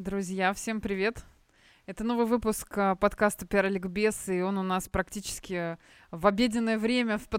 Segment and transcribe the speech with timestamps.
[0.00, 1.26] Друзья, всем привет!
[1.84, 5.76] Это новый выпуск а, подкаста «Пиар-ликбез», и он у нас практически
[6.10, 7.38] в обеденное время в по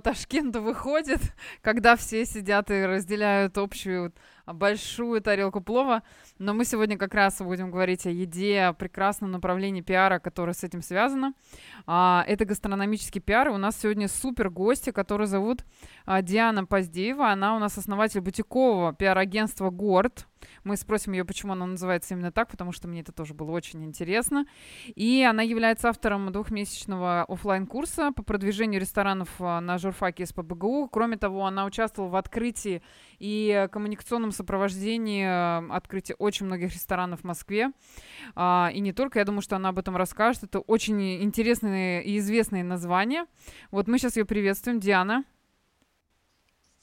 [0.60, 1.22] выходит,
[1.64, 4.14] когда все сидят и разделяют общую
[4.46, 6.04] большую тарелку плова.
[6.38, 10.64] Но мы сегодня как раз будем говорить о еде, о прекрасном направлении пиара, которое с
[10.64, 11.34] этим связано.
[11.88, 13.48] А, это гастрономический пиар.
[13.48, 15.66] И у нас сегодня супер гости, которые зовут
[16.06, 17.32] а, Диана Поздеева.
[17.32, 20.28] Она у нас основатель бутикового пиар-агентства «Горд».
[20.64, 23.84] Мы спросим ее, почему она называется именно так, потому что мне это тоже было очень
[23.84, 24.46] интересно.
[24.96, 30.90] И она является автором двухмесячного офлайн курса по продвижению ресторанов а, на журфаке СПБГУ.
[30.92, 32.82] Кроме того, она участвовала в открытии
[33.20, 37.72] и коммуникационном сопровождении а, открытия очень многих ресторанов в Москве.
[38.36, 40.44] А, и не только, я думаю, что она об этом расскажет.
[40.44, 43.26] Это очень интересные и известные названия.
[43.72, 44.80] Вот мы сейчас ее приветствуем.
[44.80, 45.24] Диана.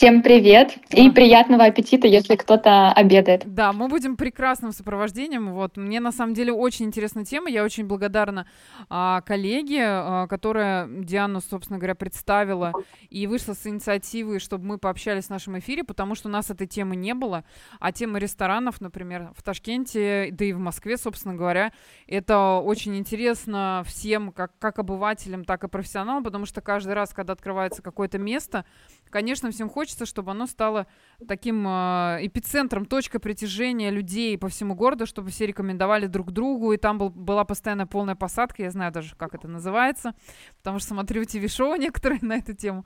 [0.00, 3.52] Всем привет и приятного аппетита, если кто-то обедает.
[3.52, 5.52] Да, мы будем прекрасным сопровождением.
[5.52, 7.50] Вот мне на самом деле очень интересная тема.
[7.50, 8.46] Я очень благодарна
[8.88, 12.74] а, коллеге, а, которая Диану, собственно говоря, представила
[13.10, 16.68] и вышла с инициативой, чтобы мы пообщались в нашем эфире, потому что у нас этой
[16.68, 17.42] темы не было.
[17.80, 21.72] А тема ресторанов, например, в Ташкенте, да и в Москве, собственно говоря,
[22.06, 27.32] это очень интересно всем, как, как обывателям, так и профессионалам, потому что каждый раз, когда
[27.32, 28.64] открывается какое-то место,
[29.10, 30.86] конечно, всем хочется чтобы оно стало
[31.26, 36.76] таким э, эпицентром, точкой притяжения людей по всему городу, чтобы все рекомендовали друг другу, и
[36.76, 40.14] там был, была постоянно полная посадка, я знаю даже, как это называется,
[40.58, 42.84] потому что смотрю ТВ-шоу некоторые на эту тему.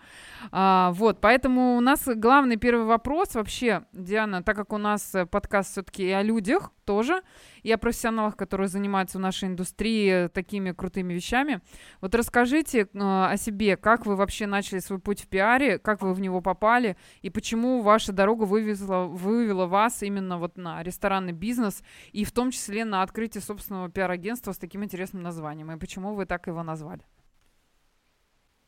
[0.50, 5.72] А, вот, поэтому у нас главный первый вопрос вообще, Диана, так как у нас подкаст
[5.72, 7.22] все-таки о людях тоже,
[7.62, 11.60] и о профессионалах, которые занимаются в нашей индустрии такими крутыми вещами.
[12.00, 16.11] Вот расскажите э, о себе, как вы вообще начали свой путь в пиаре, как вы
[16.12, 21.82] в него попали, и почему ваша дорога вывезла, вывела вас именно вот на ресторанный бизнес,
[22.12, 26.26] и в том числе на открытие собственного пиар-агентства с таким интересным названием, и почему вы
[26.26, 27.02] так его назвали?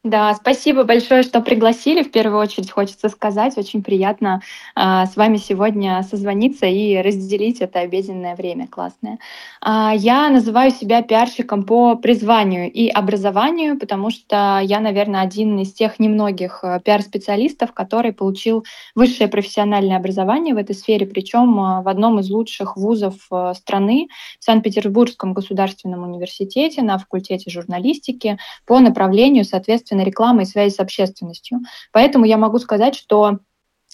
[0.05, 2.03] Да, спасибо большое, что пригласили.
[2.03, 4.43] В первую очередь хочется сказать, очень приятно
[4.77, 9.19] э, с вами сегодня созвониться и разделить это обеденное время классное.
[9.65, 15.73] Э, я называю себя пиарщиком по призванию и образованию, потому что я, наверное, один из
[15.73, 21.89] тех немногих э, пиар-специалистов, который получил высшее профессиональное образование в этой сфере, причем э, в
[21.89, 29.47] одном из лучших вузов э, страны, в Санкт-Петербургском государственном университете на факультете журналистики по направлению,
[29.47, 31.61] соответственно, качественной рекламы и связи с общественностью.
[31.93, 33.39] Поэтому я могу сказать, что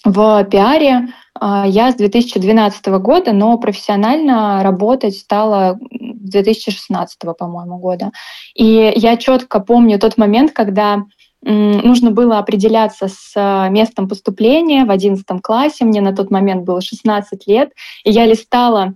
[0.03, 8.11] в пиаре э, я с 2012 года, но профессионально работать стала 2016, по-моему, года.
[8.55, 11.03] И я четко помню тот момент, когда
[11.43, 15.85] нужно было определяться с э, местом поступления в 11 классе.
[15.85, 17.71] Мне на тот момент было 16 лет,
[18.03, 18.93] и я листала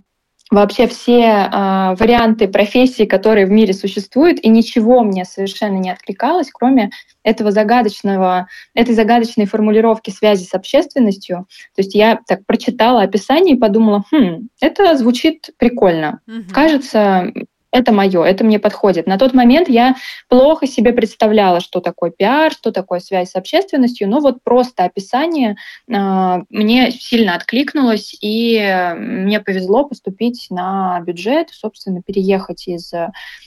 [0.50, 6.50] вообще все э, варианты профессий, которые в мире существуют, и ничего мне совершенно не откликалось,
[6.52, 6.90] кроме
[7.22, 11.46] этого загадочного, этой загадочной формулировки связи с общественностью.
[11.74, 16.20] То есть я так прочитала описание и подумала, хм, это звучит прикольно.
[16.28, 16.54] Угу.
[16.54, 17.32] Кажется,
[17.70, 19.06] это мое, это мне подходит.
[19.06, 19.96] На тот момент я
[20.28, 25.56] плохо себе представляла, что такое пиар, что такое связь с общественностью, но вот просто описание
[25.88, 32.92] э, мне сильно откликнулось, и мне повезло поступить на бюджет, собственно, переехать из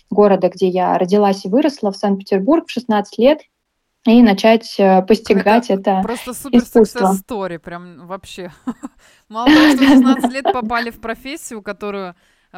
[0.09, 3.41] города, где я родилась и выросла, в Санкт-Петербург в 16 лет,
[4.05, 8.51] и начать э, постигать это, это просто супер success story, прям вообще.
[9.29, 12.15] Мало того, что 16 лет попали в профессию, которую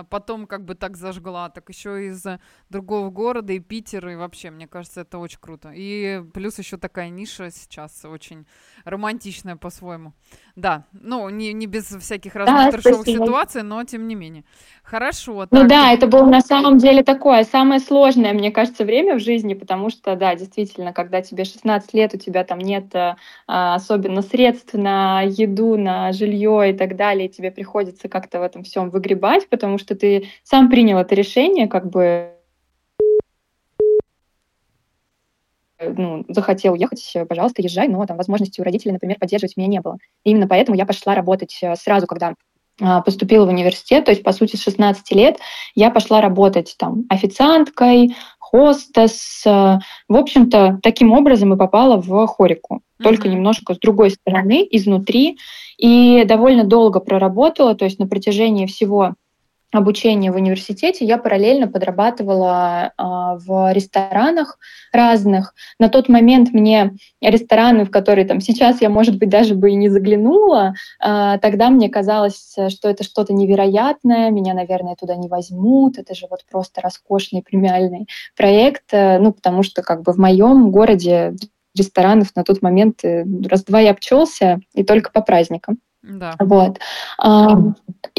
[0.09, 2.25] потом как бы так зажгла, так еще из
[2.69, 5.72] другого города, и Питер, и вообще, мне кажется, это очень круто.
[5.74, 8.46] И плюс еще такая ниша сейчас очень
[8.85, 10.13] романтичная по-своему.
[10.56, 14.44] Да, ну, не, не без всяких разных да, трешовых ситуаций, но тем не менее.
[14.84, 15.47] Хорошо.
[15.51, 15.68] Ну так.
[15.68, 19.89] да, это было на самом деле такое самое сложное, мне кажется, время в жизни, потому
[19.89, 25.21] что, да, действительно, когда тебе 16 лет, у тебя там нет а, особенно средств на
[25.21, 29.77] еду, на жилье и так далее, и тебе приходится как-то в этом всем выгребать, потому
[29.81, 32.31] что ты сам принял это решение, как бы
[35.80, 39.98] ну, захотел ехать, пожалуйста, езжай, но там возможности у родителей, например, поддерживать меня не было.
[40.24, 42.36] И именно поэтому я пошла работать э, сразу, когда
[42.80, 45.38] а, поступила в университет, то есть, по сути, с 16 лет
[45.75, 49.44] я пошла работать там официанткой, хостес.
[49.45, 52.77] Э, в общем-то, таким образом и попала в хорику.
[52.77, 53.04] Mm-hmm.
[53.04, 55.38] Только немножко с другой стороны, изнутри.
[55.77, 59.16] И довольно долго проработала, то есть на протяжении всего
[59.71, 64.57] обучения в университете я параллельно подрабатывала а, в ресторанах
[64.91, 65.53] разных.
[65.79, 69.75] На тот момент мне рестораны, в которые там сейчас я, может быть, даже бы и
[69.75, 75.97] не заглянула, а, тогда мне казалось, что это что-то невероятное, меня, наверное, туда не возьмут,
[75.97, 80.71] это же вот просто роскошный премиальный проект, э, ну, потому что как бы в моем
[80.71, 81.35] городе
[81.75, 85.79] ресторанов на тот момент э, раз-два я обчелся, и только по праздникам.
[86.03, 86.36] Да.
[86.39, 86.80] Вот.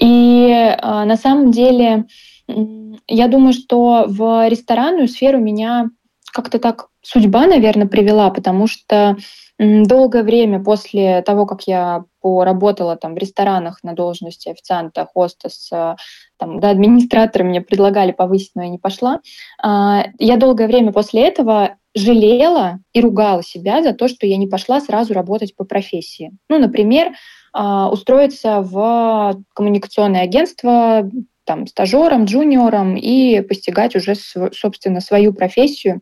[0.00, 2.06] И а, на самом деле,
[2.46, 5.90] я думаю, что в ресторанную сферу меня
[6.32, 9.16] как-то так судьба, наверное, привела, потому что
[9.58, 15.96] долгое время после того, как я поработала там в ресторанах на должности официанта, хостеса,
[16.38, 19.20] там, да, администратора мне предлагали повысить, но я не пошла.
[19.62, 24.46] А, я долгое время после этого жалела и ругала себя за то, что я не
[24.46, 26.32] пошла сразу работать по профессии.
[26.48, 27.12] Ну, например,
[27.54, 31.08] устроиться в коммуникационное агентство
[31.44, 36.00] там, стажером, джуниором и постигать уже, собственно, свою профессию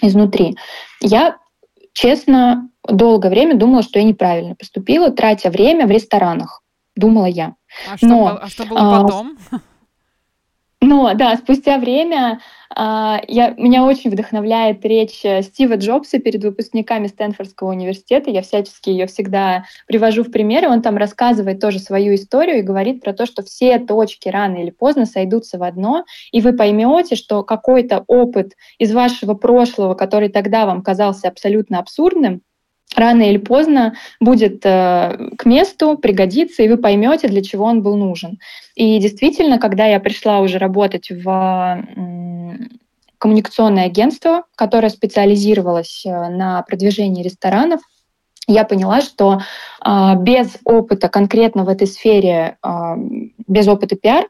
[0.00, 0.56] изнутри.
[1.00, 1.36] Я,
[1.92, 6.62] честно, долгое время думала, что я неправильно поступила, тратя время в ресторанах,
[6.96, 7.54] думала я.
[7.90, 9.38] А что, Но, а что было а, потом?
[10.82, 12.40] Но, да, спустя время
[12.74, 18.30] а, я, меня очень вдохновляет речь э, Стива Джобса перед выпускниками Стэнфордского университета.
[18.30, 22.62] Я всячески ее всегда привожу в пример, и он там рассказывает тоже свою историю и
[22.62, 27.14] говорит про то, что все точки рано или поздно сойдутся в одно, и вы поймете,
[27.14, 32.42] что какой-то опыт из вашего прошлого, который тогда вам казался абсолютно абсурдным,
[32.96, 37.96] рано или поздно будет э, к месту, пригодится, и вы поймете, для чего он был
[37.96, 38.38] нужен.
[38.74, 42.56] И действительно, когда я пришла уже работать в э,
[43.18, 47.80] коммуникационное агентство, которое специализировалось э, на продвижении ресторанов,
[48.48, 49.40] я поняла, что
[49.84, 52.68] э, без опыта конкретно в этой сфере, э,
[53.46, 54.26] без опыта пиар,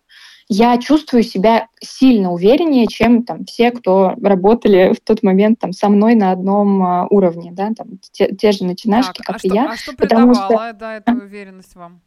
[0.52, 5.88] я чувствую себя сильно увереннее, чем там все, кто работали в тот момент там со
[5.88, 9.48] мной на одном а, уровне, да, там те, те же начинашки, так, как а и
[9.48, 9.70] что, я.
[9.70, 10.72] А что придавало, что...
[10.74, 12.02] да, эту уверенность вам?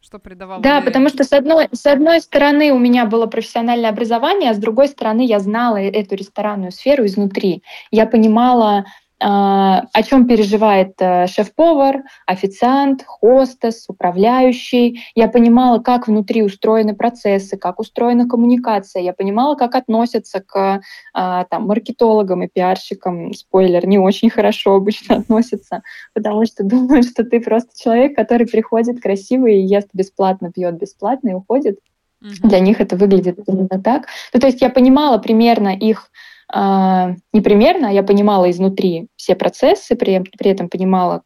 [0.00, 0.62] Что придавало?
[0.62, 4.58] Да, потому что с одной, с одной стороны у меня было профессиональное образование, а с
[4.58, 7.62] другой стороны я знала эту ресторанную сферу изнутри.
[7.90, 8.84] Я понимала,
[9.20, 15.00] о чем переживает э, шеф-повар, официант, хостес, управляющий.
[15.16, 19.02] Я понимала, как внутри устроены процессы, как устроена коммуникация.
[19.02, 20.80] Я понимала, как относятся к
[21.14, 23.34] а, там, маркетологам и пиарщикам.
[23.34, 25.82] Спойлер, не очень хорошо обычно относятся,
[26.14, 31.30] потому что думают, что ты просто человек, который приходит красивый и ест бесплатно, пьет бесплатно
[31.30, 31.80] и уходит.
[32.20, 32.48] Угу.
[32.48, 34.06] Для них это выглядит именно так.
[34.32, 39.34] Ну, то есть я понимала примерно их а, не примерно, а я понимала изнутри все
[39.34, 41.22] процессы, при, при этом понимала,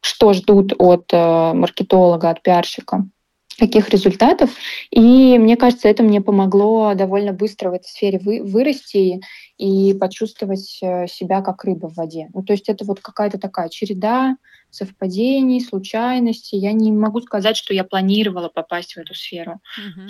[0.00, 3.06] что ждут от э, маркетолога, от пиарщика,
[3.58, 4.50] каких результатов.
[4.90, 9.20] И мне кажется, это мне помогло довольно быстро в этой сфере вы, вырасти
[9.58, 12.28] и почувствовать э, себя как рыба в воде.
[12.34, 14.36] Ну, то есть это вот какая-то такая череда
[14.70, 16.56] совпадений, случайностей.
[16.56, 19.60] Я не могу сказать, что я планировала попасть в эту сферу.
[19.78, 20.08] Uh-huh.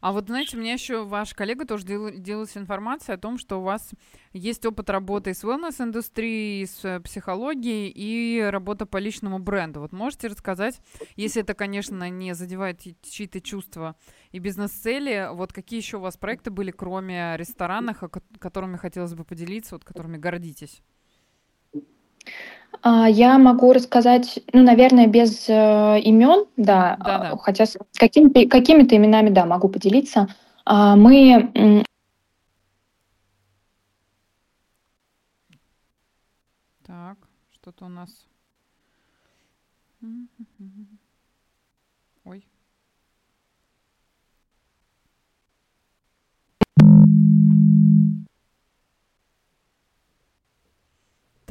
[0.00, 3.62] А вот, знаете, меня еще ваш коллега тоже дел, делилась информацией о том, что у
[3.62, 3.90] вас
[4.32, 9.80] есть опыт работы с wellness-индустрией, с э, психологией и работа по личному бренду.
[9.80, 10.80] Вот можете рассказать,
[11.16, 13.96] если это, конечно, не задевает чьи-то чувства
[14.30, 18.02] и бизнес-цели, вот какие еще у вас проекты были, кроме ресторанов,
[18.38, 20.82] которыми хотелось бы поделиться, вот которыми гордитесь?
[22.80, 27.36] А, я могу рассказать, ну, наверное, без э, имен, да, да, да.
[27.36, 30.28] хотя с какими, какими-то именами, да, могу поделиться.
[30.64, 31.84] А, мы
[36.84, 37.16] Так,
[37.52, 38.10] что-то у нас.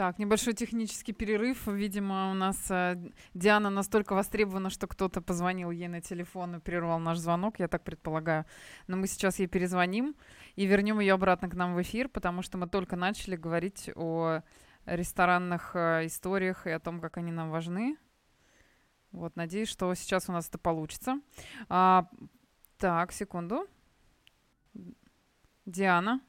[0.02, 1.68] Так, небольшой технический перерыв.
[1.68, 2.96] Видимо, у нас э,
[3.36, 7.84] Диана настолько востребована, что кто-то позвонил ей на телефон и прервал наш звонок, я так
[7.84, 8.46] предполагаю.
[8.88, 10.16] Но мы сейчас ей перезвоним
[10.56, 14.42] и вернем ее обратно к нам в эфир, потому что мы только начали говорить о
[14.88, 17.96] ресторанных э, историях и о том, как они нам важны.
[19.12, 21.22] Вот, надеюсь, что сейчас у нас это получится.
[21.70, 22.10] А,
[22.80, 23.68] так, секунду.
[25.68, 26.22] Диана.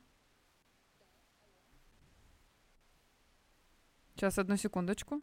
[4.22, 5.20] Сейчас, одну секундочку.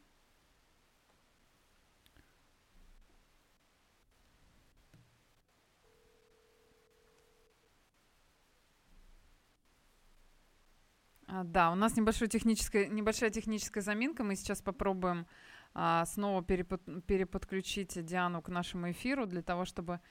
[11.27, 14.25] А, да, у нас небольшая техническая, небольшая техническая заминка.
[14.25, 15.27] Мы сейчас попробуем
[15.73, 20.01] а, снова перепод, переподключить Диану к нашему эфиру для того, чтобы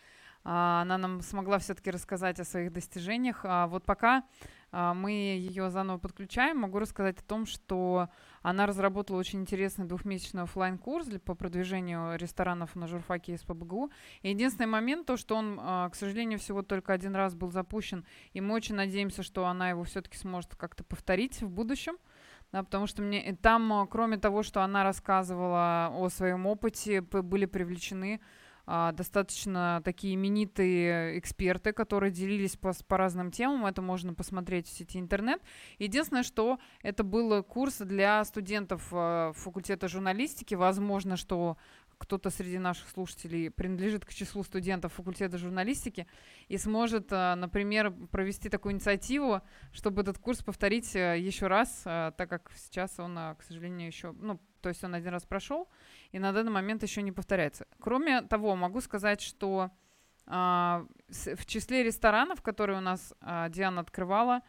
[0.50, 3.40] она нам смогла все-таки рассказать о своих достижениях.
[3.42, 4.24] А вот пока
[4.72, 8.08] а, мы ее заново подключаем, могу рассказать о том, что
[8.40, 13.90] она разработала очень интересный двухмесячный офлайн курс по продвижению ресторанов на журфаке из ПБГУ.
[14.22, 18.06] И единственный момент, то, что он, а, к сожалению, всего только один раз был запущен,
[18.32, 21.98] и мы очень надеемся, что она его все-таки сможет как-то повторить в будущем.
[22.52, 28.22] Да, потому что мне там, кроме того, что она рассказывала о своем опыте, были привлечены
[28.22, 28.47] а,
[28.92, 33.64] достаточно такие именитые эксперты, которые делились по, по разным темам.
[33.64, 35.40] Это можно посмотреть в сети интернет.
[35.78, 40.54] Единственное, что это был курс для студентов а, факультета журналистики.
[40.54, 41.56] Возможно, что
[41.98, 46.06] кто-то среди наших слушателей принадлежит к числу студентов факультета журналистики
[46.46, 52.12] и сможет, а, например, провести такую инициативу, чтобы этот курс повторить а, еще раз, а,
[52.12, 55.68] так как сейчас он, к сожалению, еще, ну, то есть он один раз прошел,
[56.12, 57.66] и на данный момент еще не повторяется.
[57.80, 59.70] Кроме того, могу сказать, что
[60.26, 63.14] в числе ресторанов, которые у нас
[63.48, 64.42] Диана открывала,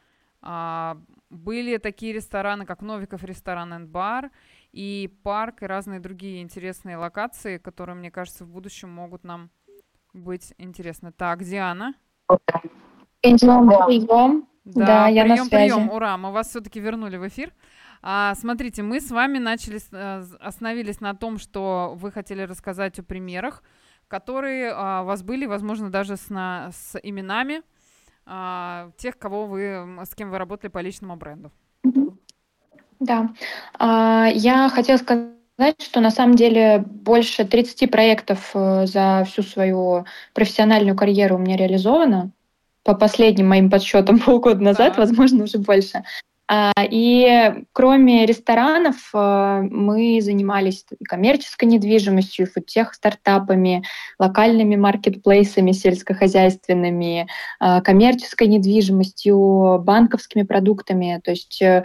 [1.29, 4.29] были такие рестораны, как Новиков ресторан and бар,
[4.72, 9.50] и парк, и разные другие интересные локации, которые, мне кажется, в будущем могут нам
[10.14, 11.12] быть интересны.
[11.12, 11.94] Так, Диана.
[13.22, 14.48] Прием, прием.
[14.66, 15.74] Да, да я прием, на связи.
[15.74, 17.54] прием, ура, мы вас все-таки вернули в эфир.
[18.02, 23.04] А, смотрите, мы с вами начали, э, остановились на том, что вы хотели рассказать о
[23.04, 23.64] примерах,
[24.08, 27.62] которые а, у вас были, возможно, даже с, на, с именами
[28.26, 31.52] а, тех, кого вы, с кем вы работали по личному бренду.
[33.00, 33.29] Да,
[33.77, 40.06] а, я хотела сказать, что на самом деле больше 30 проектов э, за всю свою
[40.34, 42.32] профессиональную карьеру у меня реализовано.
[42.84, 45.01] По последним моим подсчетам полгода назад, да.
[45.01, 46.03] возможно, уже больше.
[46.51, 53.84] А, и кроме ресторанов э, мы занимались коммерческой недвижимостью, фудтех стартапами,
[54.18, 57.27] локальными маркетплейсами сельскохозяйственными,
[57.62, 61.22] э, коммерческой недвижимостью, банковскими продуктами.
[61.24, 61.84] То есть э,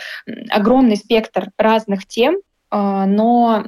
[0.48, 2.38] огромный спектр разных тем,
[2.70, 3.64] но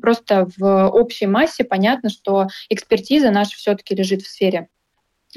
[0.00, 4.68] просто в общей массе понятно, что экспертиза наша все-таки лежит в сфере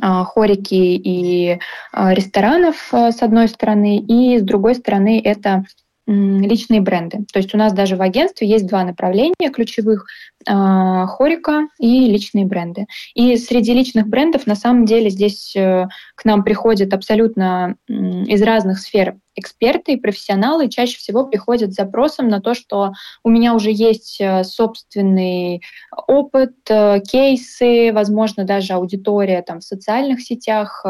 [0.01, 1.59] хорики и
[1.91, 5.63] а, ресторанов а, с одной стороны, и с другой стороны это
[6.07, 7.25] личные бренды.
[7.33, 10.05] То есть у нас даже в агентстве есть два направления ключевых
[10.47, 12.87] хорика и личные бренды.
[13.13, 18.79] И среди личных брендов на самом деле здесь э, к нам приходят абсолютно из разных
[18.79, 23.71] сфер эксперты и профессионалы чаще всего приходят с запросом на то, что у меня уже
[23.71, 25.61] есть э, собственный
[26.07, 30.83] опыт, э, кейсы, возможно, даже аудитория там в социальных сетях,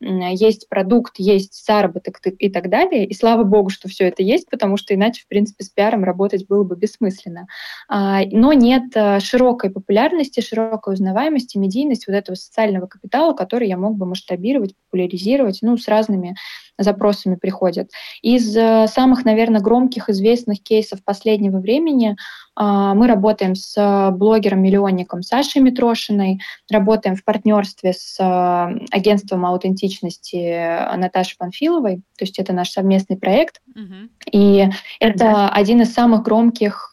[0.00, 3.06] есть продукт, есть заработок и так далее.
[3.06, 6.46] И слава богу, что все это есть, потому что иначе, в принципе, с пиаром работать
[6.46, 7.46] было бы бессмысленно.
[7.88, 8.89] А, но нет
[9.20, 15.58] широкой популярности, широкой узнаваемости, медийности вот этого социального капитала, который я мог бы масштабировать, популяризировать,
[15.62, 16.36] ну, с разными
[16.82, 17.90] запросами приходят.
[18.22, 22.16] Из э, самых, наверное, громких, известных кейсов последнего времени
[22.56, 30.96] а, мы работаем с э, блогером-миллионником Сашей Митрошиной, работаем в партнерстве с э, агентством аутентичности
[30.96, 33.60] Наташи Панфиловой, то есть это наш совместный проект.
[33.74, 34.08] Uh-huh.
[34.30, 34.68] И
[34.98, 35.48] это uh-huh.
[35.52, 36.92] один из самых громких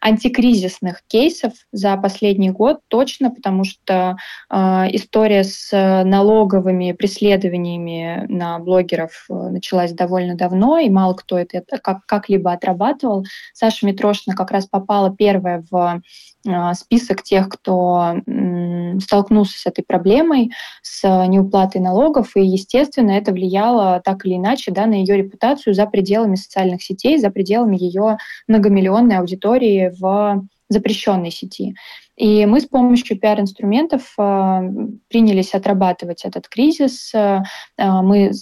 [0.00, 4.16] антикризисных кейсов за последний год точно, потому что
[4.50, 5.70] история с
[6.04, 13.24] налоговыми преследованиями на блогеров началась довольно давно, и мало кто это как- как-либо отрабатывал.
[13.52, 16.02] Саша Митрошина как раз попала первая в
[16.46, 18.16] а, список тех, кто
[19.00, 20.52] столкнулся с этой проблемой,
[20.82, 25.86] с неуплатой налогов, и, естественно, это влияло так или иначе да, на ее репутацию за
[25.86, 31.74] пределами социальных сетей, за пределами ее многомиллионной аудитории в запрещенной сети.
[32.16, 34.60] И мы с помощью пиар-инструментов э,
[35.08, 37.12] принялись отрабатывать этот кризис.
[37.14, 37.42] Э,
[37.76, 38.32] мы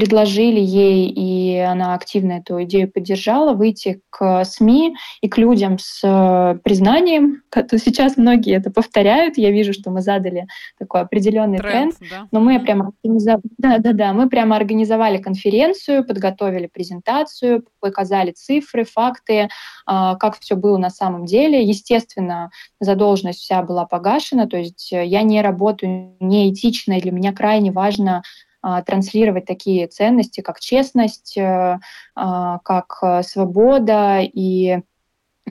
[0.00, 6.00] предложили ей, и она активно эту идею поддержала, выйти к СМИ и к людям с
[6.02, 7.42] э, признанием.
[7.52, 9.36] Сейчас многие это повторяют.
[9.36, 10.46] Я вижу, что мы задали
[10.78, 11.98] такой определенный тренд.
[11.98, 12.28] тренд да?
[12.32, 18.84] Но мы прямо организовали, да, да, да, мы прямо организовали конференцию, подготовили презентацию, показали цифры,
[18.84, 19.50] факты,
[19.84, 21.62] а, как все было на самом деле.
[21.62, 27.70] Естественно, задолженность вся была погашена, то есть я не работаю неэтично, и для меня крайне
[27.70, 28.22] важно
[28.62, 31.78] транслировать такие ценности, как честность, э,
[32.14, 34.78] а, как э, свобода и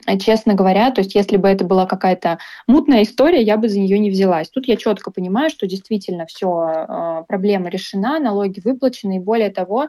[0.06, 3.80] э, Честно говоря, то есть если бы это была какая-то мутная история, я бы за
[3.80, 4.48] нее не взялась.
[4.48, 9.88] Тут я четко понимаю, что действительно все, проблема решена, налоги выплачены, и более того,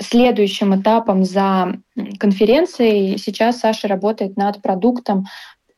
[0.00, 1.74] следующим этапом за
[2.18, 5.26] конференцией сейчас Саша работает над продуктом,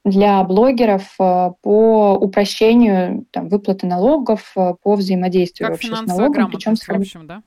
[0.04, 6.50] для блогеров э, по упрощению там, выплаты налогов, э, по взаимодействию как вообще с налогом.
[6.50, 7.42] Причем, в общем, да?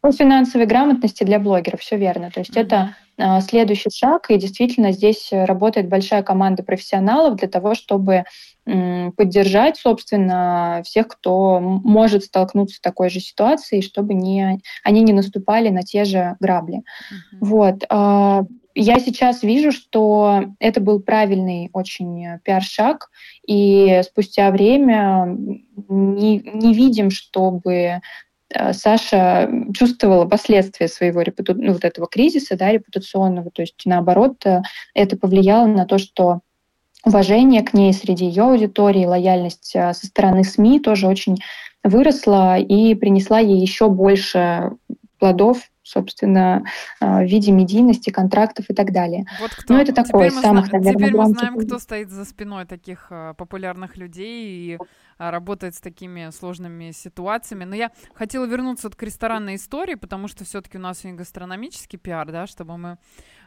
[0.00, 2.30] По финансовой грамотности для блогеров, все верно.
[2.30, 2.62] То есть mm-hmm.
[2.62, 8.24] это э, следующий шаг, и действительно здесь работает большая команда профессионалов для того, чтобы
[8.64, 15.68] поддержать, собственно, всех, кто может столкнуться с такой же ситуацией, чтобы не, они не наступали
[15.68, 16.78] на те же грабли.
[16.78, 17.38] Mm-hmm.
[17.40, 17.84] Вот.
[17.90, 18.44] Э,
[18.74, 23.10] я сейчас вижу, что это был правильный очень пиар-шаг,
[23.46, 25.26] и спустя время
[25.88, 28.00] не, не видим, чтобы
[28.54, 31.54] Э, Саша чувствовала последствия своего репуту...
[31.54, 33.50] ну, вот этого кризиса да, репутационного.
[33.50, 34.62] То есть, наоборот, э,
[34.94, 36.40] это повлияло на то, что
[37.04, 41.36] уважение к ней среди ее аудитории, лояльность э, со стороны СМИ тоже очень
[41.82, 44.72] выросла и принесла ей еще больше
[45.18, 46.64] плодов собственно,
[46.98, 49.26] в виде медийности, контрактов и так далее.
[49.38, 49.74] Вот кто.
[49.74, 53.12] Ну, это такой теперь самых, мы, наверное, Теперь мы знаем, кто стоит за спиной таких
[53.36, 54.78] популярных людей и
[55.18, 57.64] работает с такими сложными ситуациями.
[57.64, 61.98] Но я хотела вернуться вот к ресторанной истории, потому что все-таки у нас сегодня гастрономический
[61.98, 62.98] пиар, да, чтобы мы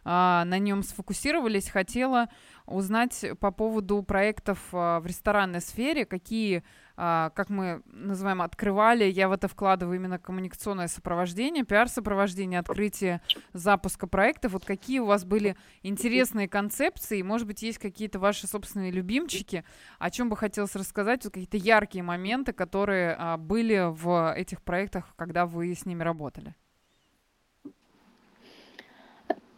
[0.04, 1.70] а, на нем сфокусировались.
[1.70, 2.30] Хотела
[2.66, 6.64] узнать по поводу проектов а, в ресторанной сфере, какие а,
[6.98, 9.04] как мы называем, открывали.
[9.04, 13.22] Я в это вкладываю именно коммуникационное сопровождение, пиар-сопровождение, открытие
[13.54, 14.54] запуска проектов.
[14.54, 17.22] Вот какие у вас были интересные концепции?
[17.22, 19.64] Может быть, есть какие-то ваши собственные любимчики?
[20.00, 21.24] О чем бы хотелось рассказать?
[21.24, 26.56] Вот какие-то яркие моменты, которые а, были в этих проектах, когда вы с ними работали?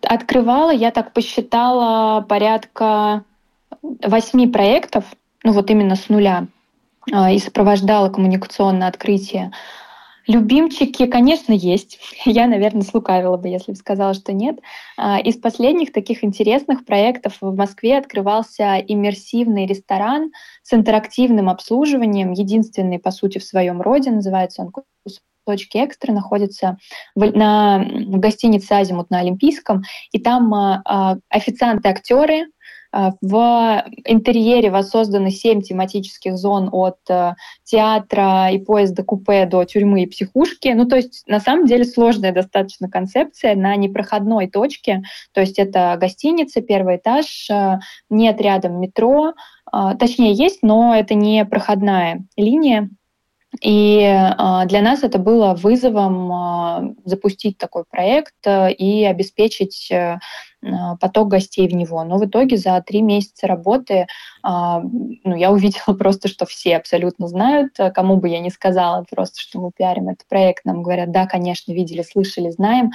[0.02, 3.24] Открывала, я так посчитала, порядка
[3.82, 5.06] восьми проектов,
[5.44, 6.48] ну вот именно с нуля.
[7.12, 9.52] А, и сопровождала коммуникационное открытие.
[10.28, 12.00] Любимчики, конечно, есть.
[12.26, 14.60] Я, наверное, слукавила бы, если бы сказала, что нет.
[14.98, 23.00] А, из последних таких интересных проектов в Москве открывался иммерсивный ресторан с интерактивным обслуживанием, единственный,
[23.00, 24.72] по сути, в своем роде, называется он
[25.50, 26.78] точки экстра находится
[27.16, 29.82] в, на, в гостинице «Азимут» на Олимпийском,
[30.12, 32.46] и там а, официанты-актеры а,
[32.92, 40.08] в интерьере воссозданы семь тематических зон от э, театра и поезда купе до тюрьмы и
[40.08, 40.70] психушки.
[40.70, 45.04] Ну, то есть, на самом деле, сложная достаточно концепция на непроходной точке.
[45.34, 49.34] То есть, это гостиница, первый этаж, э, нет рядом метро,
[49.72, 52.90] а, точнее, есть, но это не проходная линия.
[53.62, 60.20] И а, для нас это было вызовом а, запустить такой проект э, и обеспечить э,
[60.64, 62.04] а, поток гостей в него.
[62.04, 64.08] Но в итоге за три месяца работы
[64.44, 69.60] ну, я увидела просто, что все абсолютно знают, кому бы я ни сказала просто, что
[69.60, 72.92] мы пиарим этот проект, нам говорят, да, конечно, видели, слышали, знаем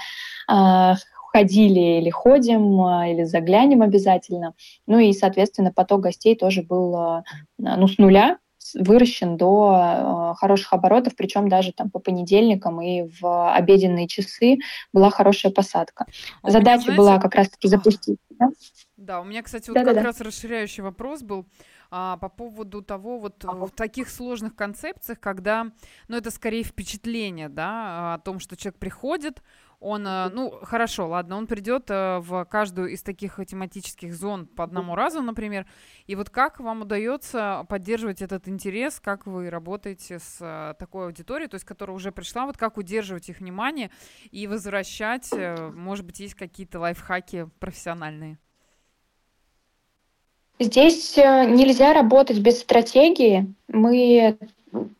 [1.32, 4.54] ходили или ходим, или заглянем обязательно.
[4.86, 7.24] Ну и, соответственно, поток гостей тоже был
[7.58, 8.38] ну, с нуля,
[8.74, 14.58] выращен до э, хороших оборотов, причем даже там по понедельникам и в обеденные часы
[14.92, 16.06] была хорошая посадка.
[16.42, 16.98] А Задача знаете...
[16.98, 18.18] была как раз-таки запустить.
[18.30, 18.48] Да?
[18.96, 20.24] да, у меня, кстати, вот да, как да, раз да.
[20.24, 21.46] расширяющий вопрос был
[21.90, 25.70] а, по поводу того, вот в таких сложных концепциях, когда,
[26.08, 29.42] ну, это скорее впечатление, да, о том, что человек приходит,
[29.84, 34.64] он, э, ну, хорошо, ладно, он придет э, в каждую из таких тематических зон по
[34.64, 35.66] одному разу, например.
[36.06, 41.50] И вот как вам удается поддерживать этот интерес, как вы работаете с э, такой аудиторией,
[41.50, 43.90] то есть которая уже пришла, вот как удерживать их внимание
[44.30, 45.30] и возвращать,
[45.74, 48.38] может быть, есть какие-то лайфхаки профессиональные?
[50.58, 53.54] Здесь нельзя работать без стратегии.
[53.68, 54.38] Мы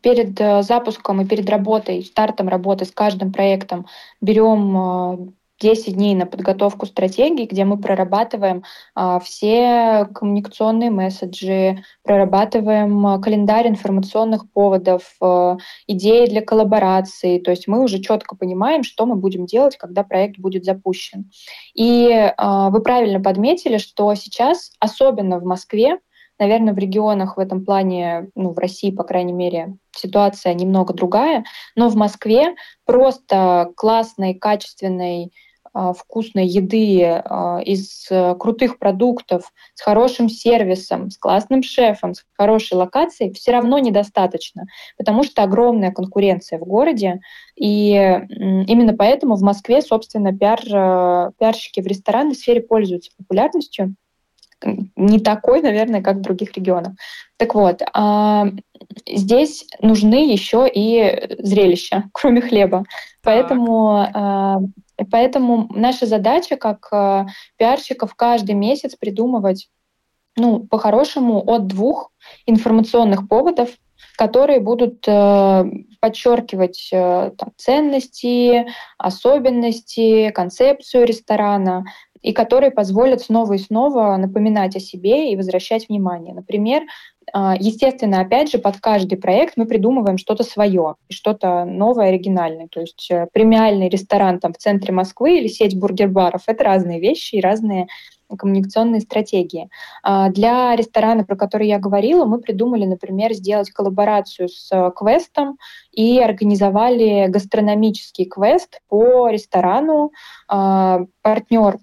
[0.01, 3.87] перед э, запуском и перед работой, стартом работы с каждым проектом
[4.21, 13.05] берем 10 э, дней на подготовку стратегии, где мы прорабатываем а, все коммуникационные месседжи, прорабатываем
[13.07, 15.57] а, календарь информационных поводов, а,
[15.87, 17.39] идеи для коллаборации.
[17.39, 21.31] То есть мы уже четко понимаем, что мы будем делать, когда проект будет запущен.
[21.73, 25.99] И а, вы правильно подметили, что сейчас, особенно в Москве,
[26.39, 31.45] Наверное, в регионах в этом плане, ну, в России, по крайней мере, ситуация немного другая,
[31.75, 35.31] но в Москве просто классной, качественной,
[35.77, 42.23] а, вкусной еды а, из э, крутых продуктов, с хорошим сервисом, с классным шефом, с
[42.37, 44.67] хорошей локацией все равно недостаточно,
[44.97, 47.19] потому что огромная конкуренция в городе,
[47.57, 53.95] и именно поэтому в Москве, собственно, пиар, э, пиарщики в ресторанной сфере пользуются популярностью
[54.63, 56.93] не такой, наверное, как в других регионах.
[57.37, 58.47] Так вот, а,
[59.07, 62.85] здесь нужны еще и зрелища, кроме хлеба.
[63.21, 64.59] Поэтому, а,
[65.11, 69.69] поэтому наша задача как а, пиарщиков каждый месяц придумывать
[70.37, 72.11] ну, по-хорошему, от двух
[72.45, 73.69] информационных поводов,
[74.17, 75.65] которые будут э,
[75.99, 78.65] подчеркивать э, там, ценности,
[78.97, 81.85] особенности, концепцию ресторана,
[82.25, 86.33] и которые позволят снова и снова напоминать о себе и возвращать внимание.
[86.33, 86.81] Например,
[87.31, 92.67] а, естественно, опять же, под каждый проект мы придумываем что-то свое, что-то новое, оригинальное.
[92.67, 97.35] То есть э, премиальный ресторан там в центре Москвы или сеть бургер-баров— это разные вещи
[97.35, 97.87] и разные
[98.35, 99.69] коммуникационные стратегии.
[100.01, 105.59] А, для ресторана, про который я говорила, мы придумали, например, сделать коллаборацию с квестом
[105.91, 110.11] и организовали гастрономический квест по ресторану.
[110.47, 111.77] А, партнер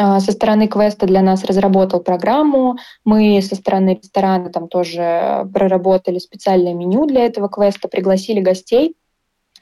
[0.00, 2.78] со стороны квеста для нас разработал программу.
[3.04, 8.96] Мы со стороны ресторана там тоже проработали специальное меню для этого квеста, пригласили гостей.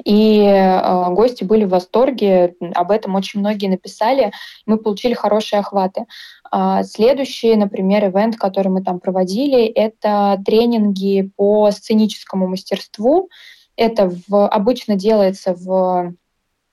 [0.04, 4.32] И э, гости были в восторге, об этом очень многие написали,
[4.64, 6.06] мы получили хорошие охваты.
[6.50, 13.28] А следующий, например, ивент, который мы там проводили, это тренинги по сценическому мастерству.
[13.76, 16.14] Это в, обычно делается в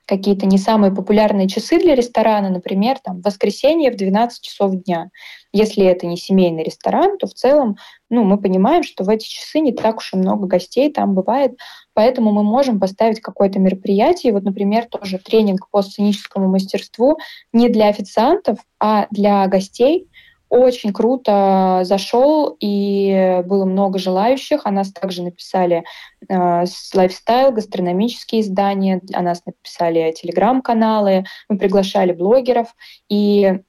[0.06, 5.10] какие-то не самые популярные часы для ресторана, например, там, воскресенье в 12 часов дня.
[5.52, 7.76] Если это не семейный ресторан, то в целом
[8.08, 11.58] ну, мы понимаем, что в эти часы не так уж и много гостей там бывает,
[11.92, 17.18] поэтому мы можем поставить какое-то мероприятие, вот, например, тоже тренинг по сценическому мастерству
[17.52, 20.08] не для официантов, а для гостей,
[20.48, 24.62] очень круто зашел, и было много желающих.
[24.64, 25.84] О нас также написали
[26.28, 32.74] э, лайфстайл, гастрономические издания, о нас написали телеграм-каналы, мы приглашали блогеров,
[33.08, 33.60] и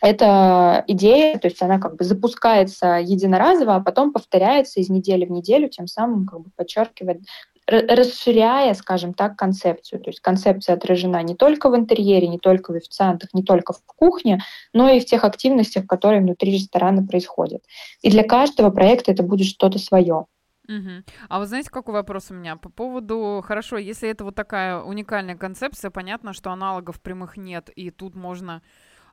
[0.00, 5.30] эта идея, то есть она как бы запускается единоразово, а потом повторяется из недели в
[5.30, 7.20] неделю, тем самым как бы подчеркивает
[7.68, 10.00] расширяя, скажем так, концепцию.
[10.00, 13.82] То есть концепция отражена не только в интерьере, не только в официантах, не только в
[13.84, 17.62] кухне, но и в тех активностях, которые внутри ресторана происходят.
[18.02, 20.26] И для каждого проекта это будет что-то свое.
[20.68, 20.90] Угу.
[21.28, 25.36] А вы знаете, какой вопрос у меня по поводу, хорошо, если это вот такая уникальная
[25.36, 28.62] концепция, понятно, что аналогов прямых нет, и тут можно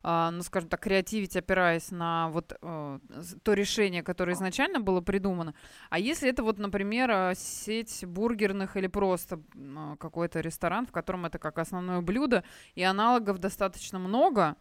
[0.05, 2.99] ну, скажем так, креативить, опираясь на вот э,
[3.41, 5.55] то решение, которое изначально было придумано.
[5.89, 9.41] А если это вот, например, э, сеть бургерных или просто
[9.99, 12.43] какой-то ресторан, в котором это как основное блюдо,
[12.75, 14.57] и аналогов достаточно много,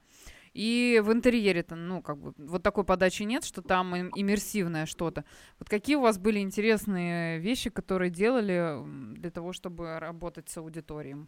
[0.54, 5.24] и в интерьере-то, ну, как бы, вот такой подачи нет, что там иммерсивное что-то.
[5.58, 8.78] Вот какие у вас были интересные вещи, которые делали
[9.14, 11.26] для того, чтобы работать с аудиторией?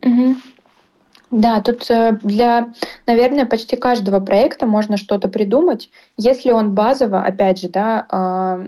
[0.00, 0.36] Mm-hmm.
[1.30, 2.72] Да, тут э, для,
[3.06, 8.66] наверное, почти каждого проекта можно что-то придумать, если он базово, опять же, да, а,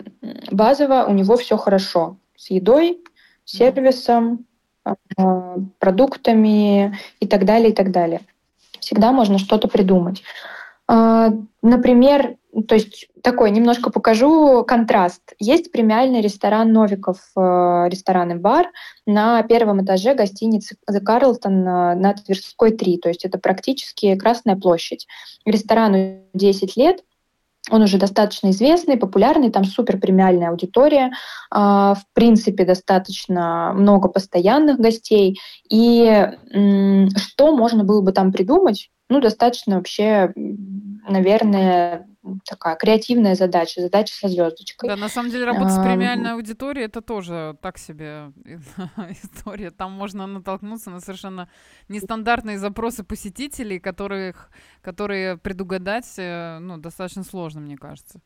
[0.50, 2.98] базово у него все хорошо с едой,
[3.44, 4.44] сервисом,
[4.84, 8.20] а, продуктами и так далее, и так далее.
[8.78, 10.22] Всегда можно что-то придумать.
[10.92, 12.34] А, например,
[12.66, 15.22] то есть такой немножко покажу контраст.
[15.38, 17.40] Есть премиальный ресторан Новиков, э,
[17.88, 18.66] ресторан и бар
[19.06, 22.98] на первом этаже гостиницы The Carlton э, на Тверской 3.
[22.98, 25.06] То есть это практически Красная площадь.
[25.44, 27.04] Ресторану 10 лет,
[27.70, 31.12] он уже достаточно известный, популярный, там супер премиальная аудитория,
[31.50, 35.38] а, в принципе, достаточно много постоянных гостей.
[35.68, 36.28] И
[37.16, 38.90] что можно было бы там придумать?
[39.08, 40.32] Ну, достаточно вообще,
[41.08, 42.06] наверное,
[42.44, 44.88] такая креативная задача, задача со звездочкой.
[44.88, 48.32] Да, на самом деле работа с премиальной аудиторией это тоже так себе
[49.24, 49.70] история.
[49.70, 51.48] Там можно натолкнуться на совершенно
[51.88, 54.50] нестандартные запросы посетителей, которых,
[54.82, 58.20] которые предугадать э, ну, достаточно сложно, мне кажется.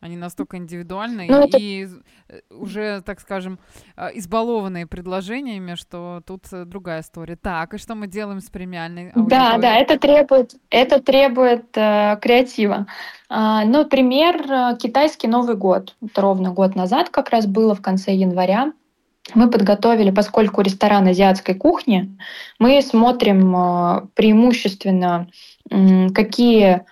[0.00, 1.58] Они настолько индивидуальные ну, это...
[1.58, 1.86] и
[2.28, 3.58] э, уже, так скажем,
[3.96, 7.36] э, избалованные предложениями, что тут э, другая история.
[7.36, 9.28] Так, и что мы делаем с премиальной аудиторией?
[9.28, 12.86] Да, да, это требует, это требует э, креатива.
[13.28, 15.96] А, например, китайский Новый год.
[16.02, 18.72] Это ровно год назад как раз было, в конце января.
[19.34, 22.16] Мы подготовили, поскольку ресторан азиатской кухни,
[22.60, 25.28] мы смотрим преимущественно,
[26.14, 26.84] какие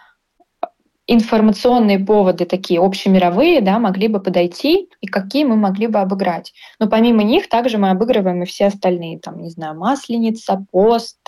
[1.07, 6.53] информационные поводы такие общемировые, да, могли бы подойти и какие мы могли бы обыграть.
[6.79, 11.19] Но помимо них также мы обыгрываем и все остальные, там, не знаю, Масленица, Пост,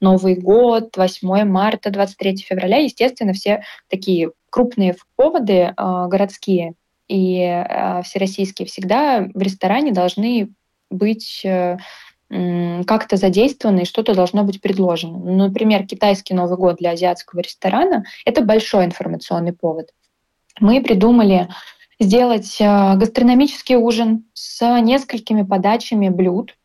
[0.00, 6.74] Новый год, 8 марта, 23 февраля, естественно, все такие крупные поводы э, городские
[7.08, 10.50] и э, всероссийские всегда в ресторане должны
[10.90, 11.78] быть э,
[12.86, 15.18] как-то задействовано и что-то должно быть предложено.
[15.18, 19.90] Ну, например, китайский Новый год для азиатского ресторана— это большой информационный повод.
[20.58, 21.48] Мы придумали
[22.00, 26.56] сделать э, гастрономический ужин с несколькими подачами блюд,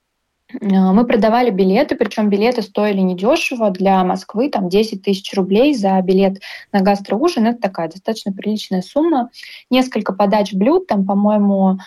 [0.61, 6.41] Мы продавали билеты, причем билеты стоили недешево для Москвы, там 10 тысяч рублей за билет
[6.71, 7.47] на гастроужин.
[7.47, 9.29] Это такая достаточно приличная сумма.
[9.69, 11.79] Несколько подач блюд, там, по-моему,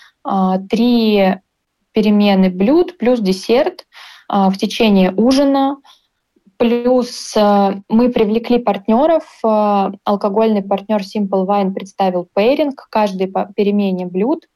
[0.69, 1.37] три
[1.93, 3.87] перемены блюд плюс десерт
[4.29, 5.79] в течение ужина.
[6.57, 9.25] Плюс мы привлекли партнеров.
[9.43, 14.47] Алкогольный партнер Simple Wine представил пейринг каждой по перемене блюд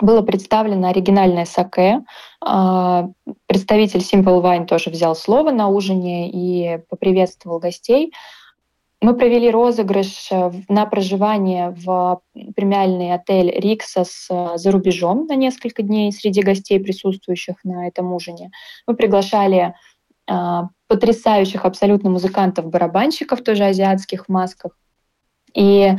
[0.00, 2.02] было представлено оригинальное саке.
[2.40, 3.08] А,
[3.46, 8.12] представитель Simple Wine тоже взял слово на ужине и поприветствовал гостей.
[9.02, 12.22] Мы провели розыгрыш э, на проживание в
[12.54, 18.52] премиальный отель Риксос э, за рубежом на несколько дней среди гостей, присутствующих на этом ужине.
[18.86, 19.74] Мы приглашали
[20.28, 24.78] а, потрясающих абсолютно музыкантов-барабанщиков, тоже азиатских в масках.
[25.52, 25.92] И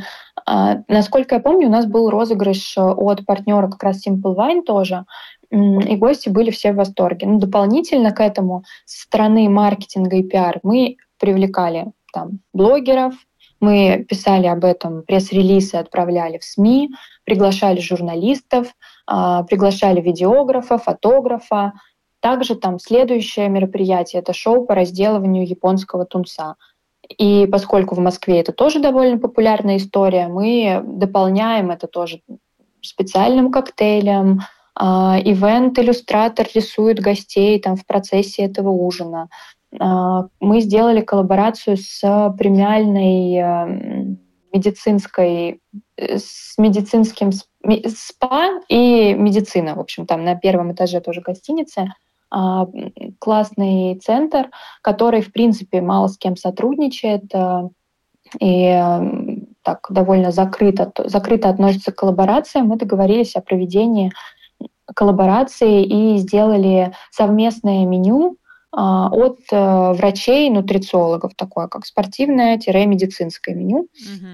[0.46, 4.62] а, насколько я помню, у нас был розыгрыш э, от партнера как раз Simple Wine
[4.62, 5.04] тоже,
[5.50, 7.26] и гости были все в восторге.
[7.26, 13.14] Ну, дополнительно к этому со стороны маркетинга и пиар мы привлекали там блогеров,
[13.60, 16.90] мы писали об этом пресс-релизы, отправляли в СМИ,
[17.24, 18.68] приглашали журналистов,
[19.06, 21.72] а, приглашали видеографа, фотографа.
[22.20, 26.56] Также там следующее мероприятие— это шоу по разделыванию японского тунца—
[27.08, 32.20] и поскольку в Москве это тоже довольно популярная история, мы дополняем это тоже
[32.80, 34.40] специальным коктейлем.
[34.76, 39.28] А, ивент-иллюстратор рисует гостей там, в процессе этого ужина.
[39.80, 42.00] А, мы сделали коллаборацию с
[42.38, 44.16] премиальной э,
[44.52, 45.60] медицинской,
[45.96, 49.74] э, с медицинским спа и медицина.
[49.74, 51.94] В общем, там на первом этаже тоже гостиница.
[52.30, 52.66] А,
[53.18, 54.50] классный центр,
[54.82, 57.68] который, в принципе, мало с кем сотрудничает э,
[58.40, 58.80] и
[59.62, 62.66] так довольно закрыто, закрыто относится к коллаборациям.
[62.66, 64.12] Мы договорились о проведении
[64.94, 68.36] коллаборации и сделали совместное меню
[68.76, 73.86] от э, врачей, нутрициологов, такое как спортивное-медицинское меню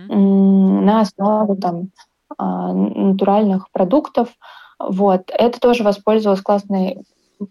[0.08, 0.80] угу.
[0.82, 1.90] на основе там,
[2.38, 4.28] а, натуральных продуктов.
[4.78, 5.30] Вот.
[5.30, 6.98] Это тоже воспользовалось классной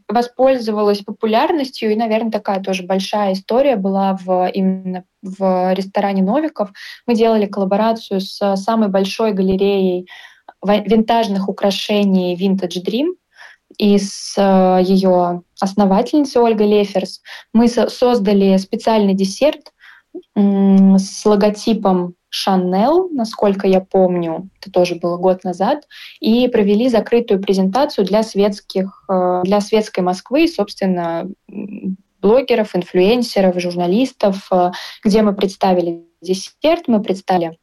[0.07, 6.69] воспользовалась популярностью, и, наверное, такая тоже большая история была в, именно в ресторане Новиков.
[7.07, 10.07] Мы делали коллаборацию с самой большой галереей
[10.63, 13.13] винтажных украшений Vintage Dream
[13.77, 17.21] и с э, ее основательницей Ольгой Леферс.
[17.53, 19.71] Мы создали специальный десерт
[20.35, 25.87] с логотипом Шанел, насколько я помню, это тоже было год назад,
[26.19, 31.27] и провели закрытую презентацию для светских, э, для светской Москвы, собственно,
[32.21, 34.71] блогеров, инфлюенсеров, журналистов, э,
[35.03, 37.57] где мы представили десерт, мы представили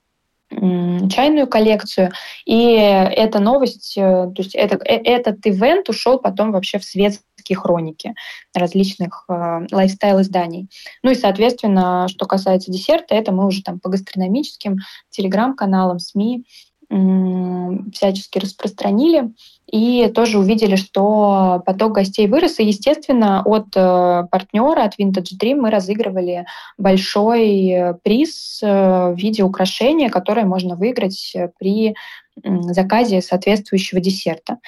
[0.50, 2.12] чайную коллекцию.
[2.44, 8.14] И эта новость, э, то есть это, этот ивент ушел потом вообще в светские хроники
[8.54, 10.68] различных э, лайфстайл-изданий.
[11.02, 14.78] Ну и, соответственно, что касается десерта, это мы уже там по гастрономическим
[15.10, 16.44] телеграм-каналам, СМИ
[16.88, 19.32] всячески распространили
[19.70, 22.60] и тоже увидели, что поток гостей вырос.
[22.60, 26.46] И, естественно, от э, партнера, от Vintage Dream мы разыгрывали
[26.78, 28.66] большой приз э,
[29.12, 31.96] в виде украшения, которое можно выиграть при
[32.44, 34.58] заказе соответствующего десерта.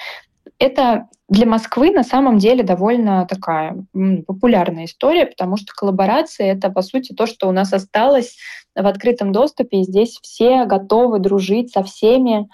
[0.59, 3.85] Это для Москвы на самом деле довольно такая
[4.27, 8.37] популярная история, потому что коллаборация— это, по сути, то, что у нас осталось
[8.75, 12.49] в открытом доступе, и здесь все готовы дружить со всеми,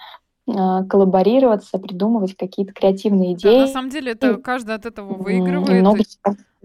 [0.48, 3.60] а, коллаборироваться, придумывать какие-то креативные идеи.
[3.60, 5.80] Да, на самом деле это каждый от этого выигрывает.
[5.80, 6.02] Много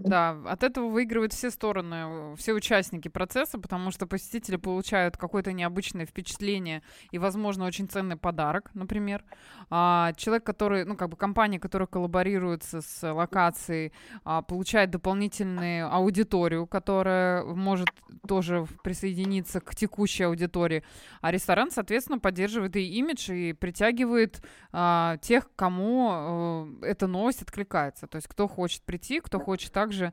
[0.04, 6.06] да, от этого выигрывают все стороны, все участники процесса, потому что посетители получают какое-то необычное
[6.06, 9.24] впечатление и, возможно, очень ценный подарок, например.
[9.70, 13.92] А человек, который, ну, как бы компания, которая коллаборируется с локацией,
[14.24, 17.88] а, получает дополнительную аудиторию, которая может
[18.26, 20.82] тоже присоединиться к текущей аудитории.
[21.20, 28.06] А ресторан, соответственно, поддерживает и имидж, и притягивает а, тех, кому а, эта новость откликается.
[28.06, 30.12] То есть кто хочет прийти, кто хочет также также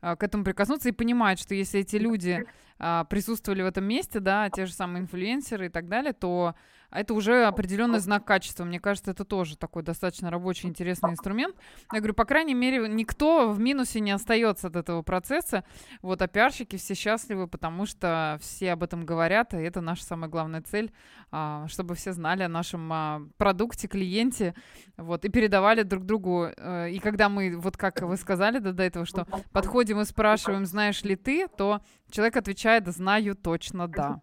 [0.00, 2.44] а, к этому прикоснуться и понимать, что если эти люди
[2.78, 6.54] а, присутствовали в этом месте, да, те же самые инфлюенсеры и так далее, то
[6.90, 8.64] а это уже определенный знак качества.
[8.64, 11.54] Мне кажется, это тоже такой достаточно рабочий, интересный инструмент.
[11.92, 15.64] Я говорю, по крайней мере, никто в минусе не остается от этого процесса.
[16.02, 20.28] Вот, а пиарщики все счастливы, потому что все об этом говорят, и это наша самая
[20.28, 20.92] главная цель,
[21.30, 24.54] а, чтобы все знали о нашем а, продукте, клиенте,
[24.96, 26.48] вот, и передавали друг другу.
[26.56, 30.66] Э, и когда мы, вот как вы сказали до, до этого, что подходим и спрашиваем,
[30.66, 34.20] знаешь ли ты, то человек отвечает, знаю точно, да.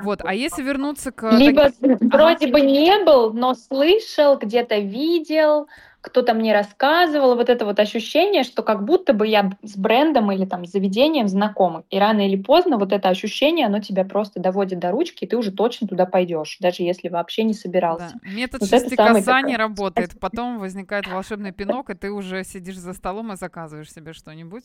[0.00, 1.30] Вот, а если вернуться к...
[1.32, 1.70] Либо
[2.10, 5.68] вроде бы не был, но слышал, где-то видел,
[6.02, 10.44] кто-то мне рассказывал, вот это вот ощущение, что как будто бы я с брендом или
[10.44, 11.84] там с заведением знакома.
[11.90, 15.36] И рано или поздно вот это ощущение, оно тебя просто доводит до ручки, и ты
[15.36, 18.18] уже точно туда пойдешь, даже если вообще не собирался.
[18.20, 18.30] Да.
[18.30, 20.18] Метод вот шести касаний работает.
[20.18, 24.64] Потом возникает волшебный пинок, и ты уже сидишь за столом и заказываешь себе что-нибудь.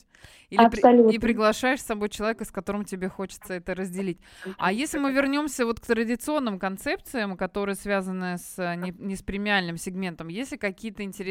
[0.50, 1.10] Или Абсолютно.
[1.10, 4.18] При, и приглашаешь с собой человека, с которым тебе хочется это разделить.
[4.58, 9.78] А если мы вернемся вот к традиционным концепциям, которые связаны с не, не с премиальным
[9.78, 11.27] сегментом, есть ли какие-то интересные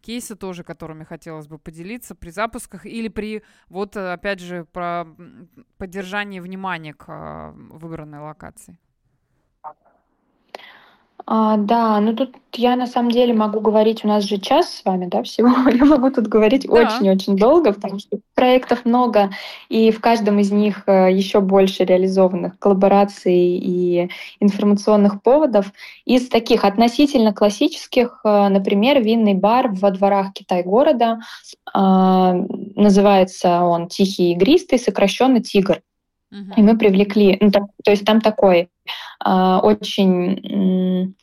[0.00, 5.06] кейсы тоже, которыми хотелось бы поделиться при запусках или при, вот опять же, про
[5.78, 8.78] поддержание внимания к а, выбранной локации?
[11.30, 14.84] А, да, ну тут я на самом деле могу говорить, у нас же час с
[14.86, 15.48] вами, да, всего.
[15.70, 17.46] Я могу тут говорить очень-очень да.
[17.46, 19.28] долго, потому что проектов много,
[19.68, 24.10] и в каждом из них э, еще больше реализованных коллабораций и
[24.40, 25.66] информационных поводов.
[26.06, 31.20] Из таких относительно классических, э, например, винный бар во дворах Китай-города.
[31.74, 32.32] А,
[32.74, 35.82] называется он «Тихий игристый», сокращенно «Тигр».
[36.30, 38.68] И мы привлекли, ну, так, то есть там такой
[39.24, 41.14] очень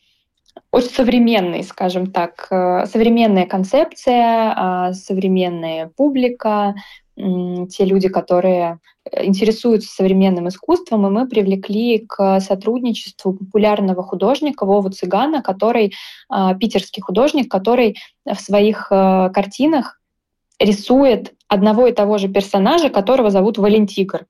[0.76, 6.76] очень современный, скажем так, э, современная концепция, э, современная публика,
[7.18, 15.42] те люди, которые интересуются современным искусством, и мы привлекли к сотрудничеству популярного художника Вову Цыгана,
[15.42, 15.94] который
[16.30, 20.02] э, питерский художник, который в своих картинах
[20.60, 24.26] рисует одного и того же персонажа, которого зовут Валентигр.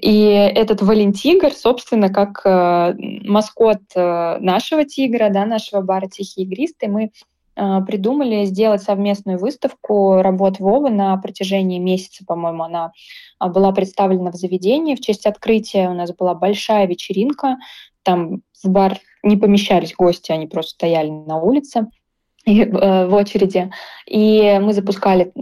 [0.00, 6.88] И этот Валентигр, собственно, как э, маскот э, нашего тигра, да, нашего бара «Тихий игристый»,
[6.88, 7.10] мы
[7.56, 12.92] э, придумали сделать совместную выставку работ Вовы на протяжении месяца, по-моему, она
[13.40, 14.96] э, была представлена в заведении.
[14.96, 17.58] В честь открытия у нас была большая вечеринка.
[18.02, 21.88] Там в бар не помещались гости, они просто стояли на улице
[22.46, 23.70] и, э, в очереди.
[24.06, 25.32] И мы запускали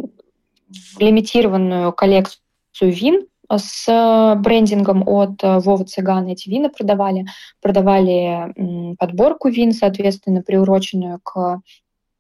[0.99, 2.41] лимитированную коллекцию
[2.81, 3.27] вин
[3.59, 7.27] с брендингом от э, Вова Цыгана эти вина продавали.
[7.61, 11.61] Продавали подборку вин, соответственно, приуроченную к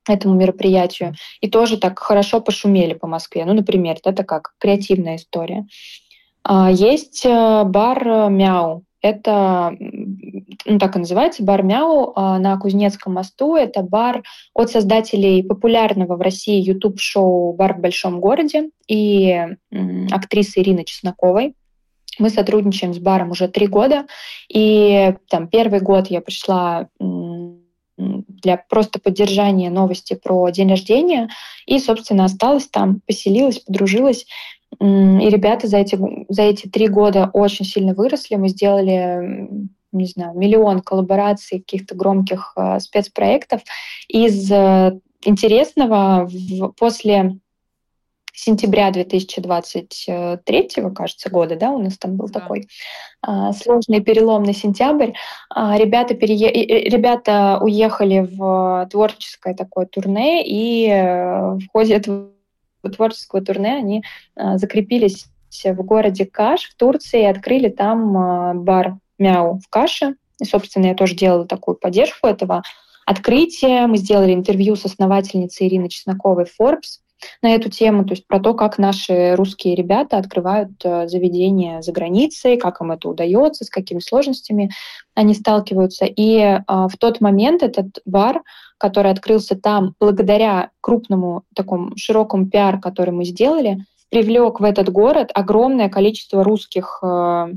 [0.09, 1.14] этому мероприятию.
[1.40, 3.45] И тоже так хорошо пошумели по Москве.
[3.45, 5.66] Ну, например, это как креативная история.
[6.45, 8.85] А, есть э, бар «Мяу».
[9.03, 9.77] Это,
[10.65, 13.57] ну, так и называется, бар «Мяу» а, на Кузнецком мосту.
[13.57, 14.23] Это бар
[14.55, 19.45] от создателей популярного в России YouTube-шоу «Бар в большом городе» и
[20.11, 21.55] актрисы Ирины Чесноковой.
[22.19, 24.07] Мы сотрудничаем с баром уже три года,
[24.49, 26.88] и там первый год я пришла
[27.97, 31.29] для просто поддержания новости про день рождения,
[31.67, 34.27] и, собственно, осталась там, поселилась, подружилась.
[34.81, 38.37] И ребята за эти, за эти три года очень сильно выросли.
[38.37, 43.61] Мы сделали не знаю, миллион коллабораций, каких-то громких э, спецпроектов.
[44.09, 47.37] Из э, интересного в, после
[48.35, 52.41] сентября 2023, кажется, года, да, у нас там был да.
[52.41, 52.67] такой
[53.21, 55.13] а, сложный переломный сентябрь.
[55.51, 56.51] А, ребята, перее...
[56.51, 62.32] ребята уехали в творческое такое турне, и э, в ходе этого
[62.90, 64.03] творческого турне они
[64.37, 65.27] а, закрепились
[65.64, 70.16] в городе Каш в Турции и открыли там а, бар Мяу в Каше.
[70.40, 72.62] И, собственно, я тоже делала такую поддержку этого
[73.07, 73.87] открытия.
[73.87, 77.01] Мы сделали интервью с основательницей Ириной Чесноковой Forbes
[77.40, 81.92] на эту тему, то есть про то, как наши русские ребята открывают э, заведения за
[81.92, 84.73] границей, как им это удается, с какими сложностями
[85.14, 86.05] они сталкиваются.
[86.05, 88.42] И в тот момент этот бар,
[88.83, 93.79] который открылся там благодаря крупному такому широкому пиар, который мы сделали,
[94.11, 97.53] привлек в этот город огромное количество русских э,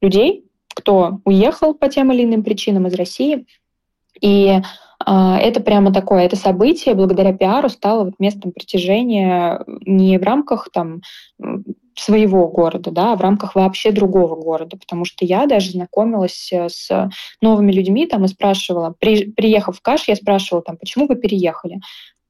[0.00, 0.44] людей,
[0.74, 3.46] кто уехал по тем или иным причинам из России.
[4.20, 4.60] И
[4.98, 10.70] а, это прямо такое, это событие благодаря пиару стало вот местом притяжения не в рамках
[10.72, 11.02] там
[12.00, 16.68] своего города, да, а в рамках вообще другого города, потому что я даже знакомилась э,
[16.68, 21.16] с новыми людьми там и спрашивала, при, приехав в Каш, я спрашивала там, почему вы
[21.16, 21.80] переехали?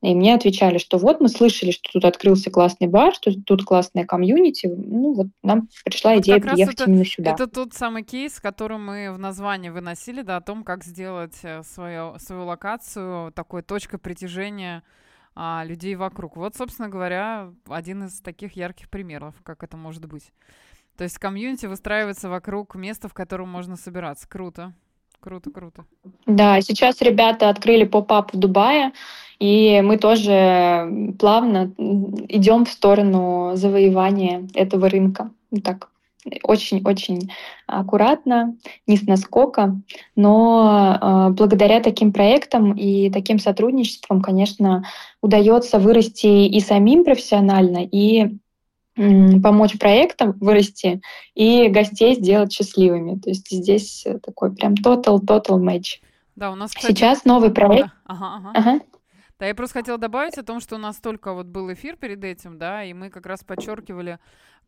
[0.00, 4.04] И мне отвечали, что вот мы слышали, что тут открылся классный бар, что тут классная
[4.04, 4.66] комьюнити.
[4.68, 7.32] Ну вот нам пришла идея вот приехать это, именно сюда.
[7.32, 11.62] Это тот самый кейс, который мы в названии выносили, да, о том, как сделать э,
[11.64, 14.84] свою, свою локацию такой точкой притяжения
[15.40, 16.36] а, людей вокруг.
[16.36, 20.32] Вот, собственно говоря, один из таких ярких примеров, как это может быть.
[20.96, 24.28] То есть комьюнити выстраивается вокруг места, в котором можно собираться.
[24.28, 24.74] Круто.
[25.20, 25.84] Круто, круто.
[26.26, 28.92] Да, сейчас ребята открыли поп-ап в Дубае,
[29.38, 35.30] и мы тоже плавно идем в сторону завоевания этого рынка.
[35.62, 35.88] Так
[36.42, 37.30] очень-очень
[37.66, 38.56] аккуратно,
[38.86, 39.80] не с наскока,
[40.16, 44.84] но э, благодаря таким проектам и таким сотрудничествам, конечно,
[45.22, 48.36] удается вырасти и самим профессионально, и
[48.94, 51.00] помочь проектам вырасти
[51.34, 53.18] и гостей сделать счастливыми.
[53.20, 56.00] То есть здесь такой прям total-total match.
[56.34, 56.94] Да, у нас, кстати...
[56.94, 57.90] Сейчас новый проект.
[58.06, 58.50] Ага, ага.
[58.54, 58.80] ага.
[59.38, 62.24] Да, я просто хотела добавить о том, что у нас только вот был эфир перед
[62.24, 64.18] этим, да, и мы как раз подчеркивали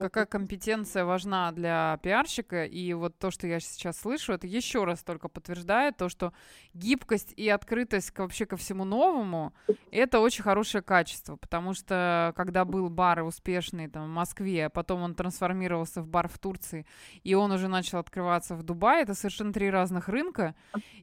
[0.01, 2.65] какая компетенция важна для пиарщика.
[2.65, 6.33] И вот то, что я сейчас слышу, это еще раз только подтверждает то, что
[6.73, 9.53] гибкость и открытость вообще ко всему новому—
[9.93, 11.37] это очень хорошее качество.
[11.37, 16.29] Потому что когда был бар успешный там, в Москве, а потом он трансформировался в бар
[16.29, 16.87] в Турции,
[17.23, 20.55] и он уже начал открываться в Дубае, это совершенно три разных рынка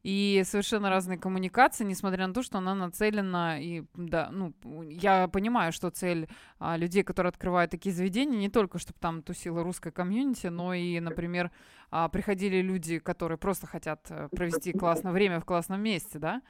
[0.01, 4.53] и совершенно разные коммуникации, несмотря на то, что она нацелена и, да, ну,
[4.89, 6.27] я понимаю, что цель
[6.57, 10.99] а, людей, которые открывают такие заведения, не только чтобы там тусила русская комьюнити, но и,
[10.99, 11.51] например,
[11.89, 16.41] а, приходили люди, которые просто хотят э, провести классное время в классном месте, да,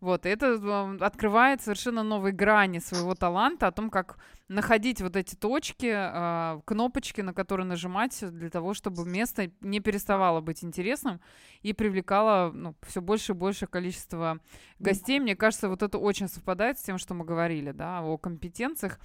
[0.00, 4.18] вот, и это открывает совершенно новые грани своего таланта о том, как
[4.48, 10.40] находить вот эти точки, а, кнопочки, на которые нажимать для того, чтобы место не переставало
[10.40, 11.20] быть интересным
[11.62, 14.38] и привлекало ну, все больше и больше количество
[14.78, 15.18] гостей.
[15.18, 18.98] Мне кажется, вот это очень совпадает с тем, что мы говорили, да, о компетенциях.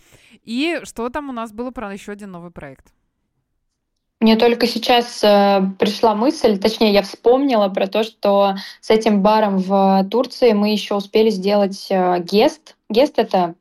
[0.43, 2.93] И что там у нас было про еще один новый проект?
[4.21, 9.57] Мне только сейчас э, пришла мысль, точнее, я вспомнила про то, что с этим баром
[9.57, 12.75] в Турции мы еще успели сделать э, гест.
[12.87, 13.55] Гест это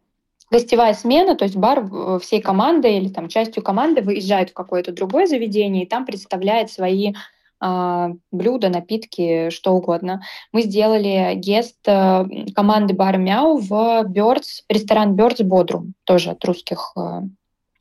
[0.50, 4.92] гостевая смена, то есть бар э, всей команды или там частью команды выезжает в какое-то
[4.92, 7.14] другое заведение и там представляет свои
[7.62, 10.20] э, блюда, напитки, что угодно.
[10.52, 16.92] Мы сделали гест э, команды бара Мяу в Birds, ресторан Birds Бодрум, тоже от русских
[16.98, 17.22] э,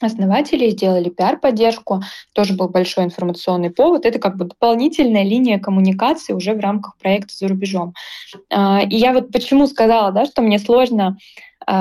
[0.01, 2.01] основатели сделали пиар-поддержку,
[2.33, 4.05] тоже был большой информационный повод.
[4.05, 7.93] Это как бы дополнительная линия коммуникации уже в рамках проекта за рубежом.
[8.49, 11.17] А, и я вот почему сказала, да, что мне сложно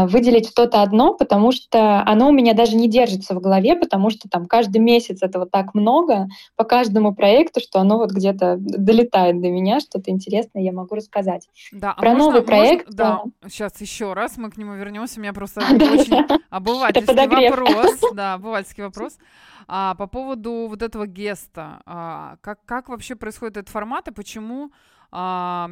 [0.07, 4.29] выделить что-то одно, потому что оно у меня даже не держится в голове, потому что
[4.29, 9.49] там каждый месяц этого так много по каждому проекту, что оно вот где-то долетает до
[9.49, 11.49] меня, что-то интересное я могу рассказать.
[11.73, 12.87] Да, а Про а можно, новый проект.
[12.89, 12.97] Можно,
[13.43, 15.19] да, сейчас еще раз мы к нему вернемся.
[15.19, 18.01] У меня просто очень обывательский вопрос.
[18.15, 19.19] Да, обывательский вопрос.
[19.67, 24.73] А, по поводу вот этого геста, а, как, как вообще происходит этот формат и почему
[25.11, 25.71] а,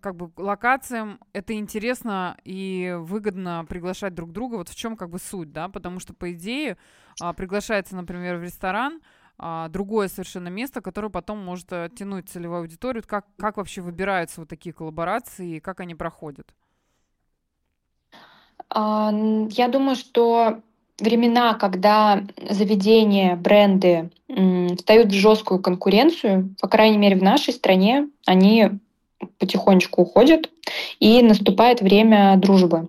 [0.00, 4.56] как бы локациям это интересно и выгодно приглашать друг друга.
[4.56, 5.68] Вот в чем как бы суть, да?
[5.68, 6.76] Потому что по идее
[7.20, 9.00] а, приглашается, например, в ресторан
[9.38, 13.02] а, другое совершенно место, которое потом может оттянуть целевую аудиторию.
[13.06, 16.54] Как, как вообще выбираются вот такие коллаборации и как они проходят?
[18.74, 20.62] Я думаю, что
[20.98, 24.10] времена, когда заведения, бренды
[24.76, 28.70] встают в жесткую конкуренцию, по крайней мере в нашей стране, они
[29.38, 30.50] потихонечку уходят,
[31.00, 32.88] и наступает время дружбы.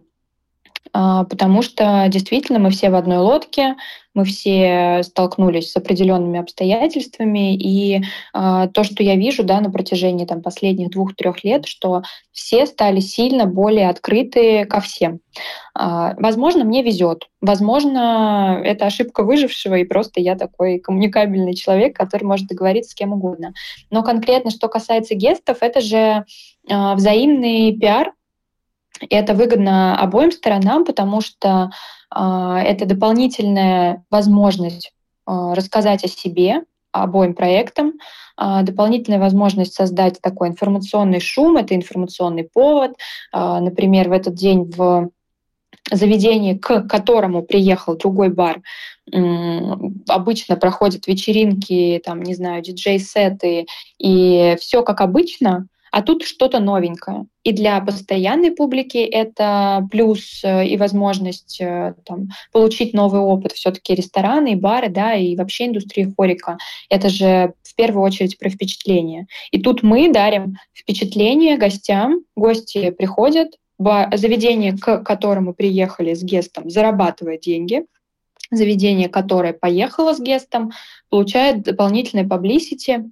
[0.93, 3.75] А, потому что действительно мы все в одной лодке,
[4.17, 8.01] мы все столкнулись с определенными обстоятельствами, и
[8.33, 12.01] э, то, что я вижу да, на протяжении там, последних двух-трех лет, что
[12.31, 15.19] все стали сильно более открыты ко всем.
[15.79, 22.23] Э, возможно, мне везет, возможно, это ошибка выжившего, и просто я такой коммуникабельный человек, который
[22.23, 23.53] может договориться с кем угодно.
[23.91, 26.25] Но конкретно, что касается гестов, это же
[26.67, 28.13] э, взаимный пиар,
[29.01, 31.69] и это выгодно обоим сторонам, потому что
[32.15, 34.91] э, это дополнительная возможность
[35.27, 37.93] э, рассказать о себе, обоим проектам,
[38.39, 42.93] э, дополнительная возможность создать такой информационный шум, это информационный повод.
[43.33, 45.09] Э, например, в этот день в
[45.91, 48.61] заведении, к которому приехал другой бар,
[50.09, 53.67] обычно проходят вечеринки, там, не знаю, диджей-сеты,
[53.97, 57.25] и все как обычно, а тут что-то новенькое.
[57.43, 63.53] И для постоянной публики это плюс э, и возможность э, там, получить новый опыт.
[63.53, 66.57] Все-таки рестораны и бары, да, и вообще индустрия хорика.
[66.89, 69.27] Это же в первую очередь про впечатление.
[69.51, 72.21] И тут мы дарим впечатление гостям.
[72.35, 77.85] Гости приходят, заведение, к которому приехали с гестом, зарабатывает деньги,
[78.51, 80.71] заведение, которое поехало с гестом,
[81.09, 83.09] получает дополнительное publicity,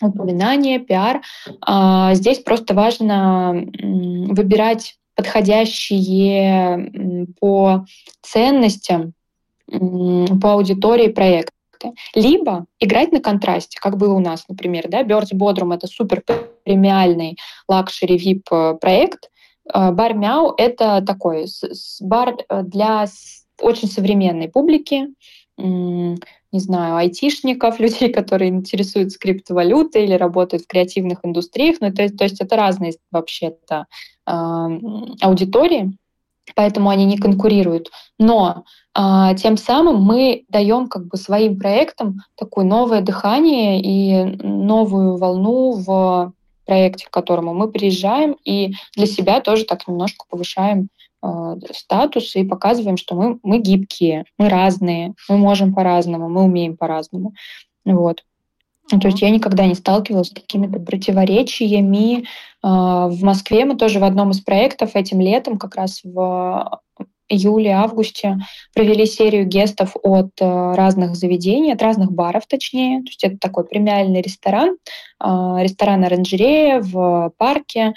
[0.00, 1.22] упоминание, пиар.
[1.60, 7.84] А, здесь просто важно выбирать подходящие по
[8.22, 9.12] ценностям,
[9.66, 11.52] по аудитории проекты.
[12.14, 16.22] Либо играть на контрасте, как было у нас, например, да, Birds Bodrum— это супер
[16.64, 17.36] премиальный
[17.68, 19.30] luxury VIP э, проект.
[19.72, 21.46] Бар Мяу— это такой
[22.00, 23.06] бар э, для
[23.60, 25.08] очень современной публики,
[26.52, 31.76] не знаю, айтишников, людей, которые интересуются криптовалютой или работают в креативных индустриях.
[31.80, 33.86] Ну, то, есть, то есть это разные вообще-то
[34.26, 34.30] э,
[35.20, 35.96] аудитории,
[36.54, 37.90] поэтому они не конкурируют.
[38.18, 38.64] Но
[38.96, 45.72] э, тем самым мы даем как бы своим проектам такое новое дыхание и новую волну
[45.72, 46.32] в
[46.64, 50.90] проекте, к которому мы приезжаем, и для себя тоже так немножко повышаем
[51.72, 57.34] статус и показываем, что мы, мы гибкие, мы разные, мы можем по-разному, мы умеем по-разному.
[57.84, 58.24] Вот.
[58.88, 62.24] То есть я никогда не сталкивалась с какими-то противоречиями.
[62.62, 66.80] В Москве мы тоже в одном из проектов этим летом, как раз в
[67.28, 68.38] июле-августе
[68.74, 73.00] провели серию гестов от э, разных заведений, от разных баров точнее.
[73.00, 74.78] То есть это такой премиальный ресторан,
[75.20, 77.92] ресторан оранжерея в парке.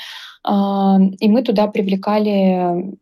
[0.45, 2.97] И мы туда привлекали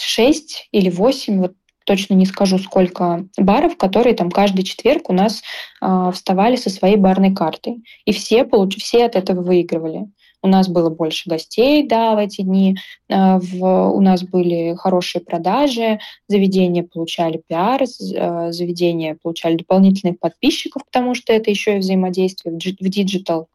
[0.00, 1.52] 6 или 8, вот
[1.84, 5.42] точно не скажу, сколько баров, которые там каждый четверг у нас
[5.80, 7.82] э, вставали со своей барной картой.
[8.04, 8.76] И все, получ...
[8.76, 10.06] все от этого выигрывали.
[10.40, 12.76] У нас было больше гостей, да, в эти дни.
[13.10, 20.84] А, в, у нас были хорошие продажи, заведения получали пиар, а, заведения получали дополнительных подписчиков,
[20.84, 23.48] потому что это еще и взаимодействие в digital.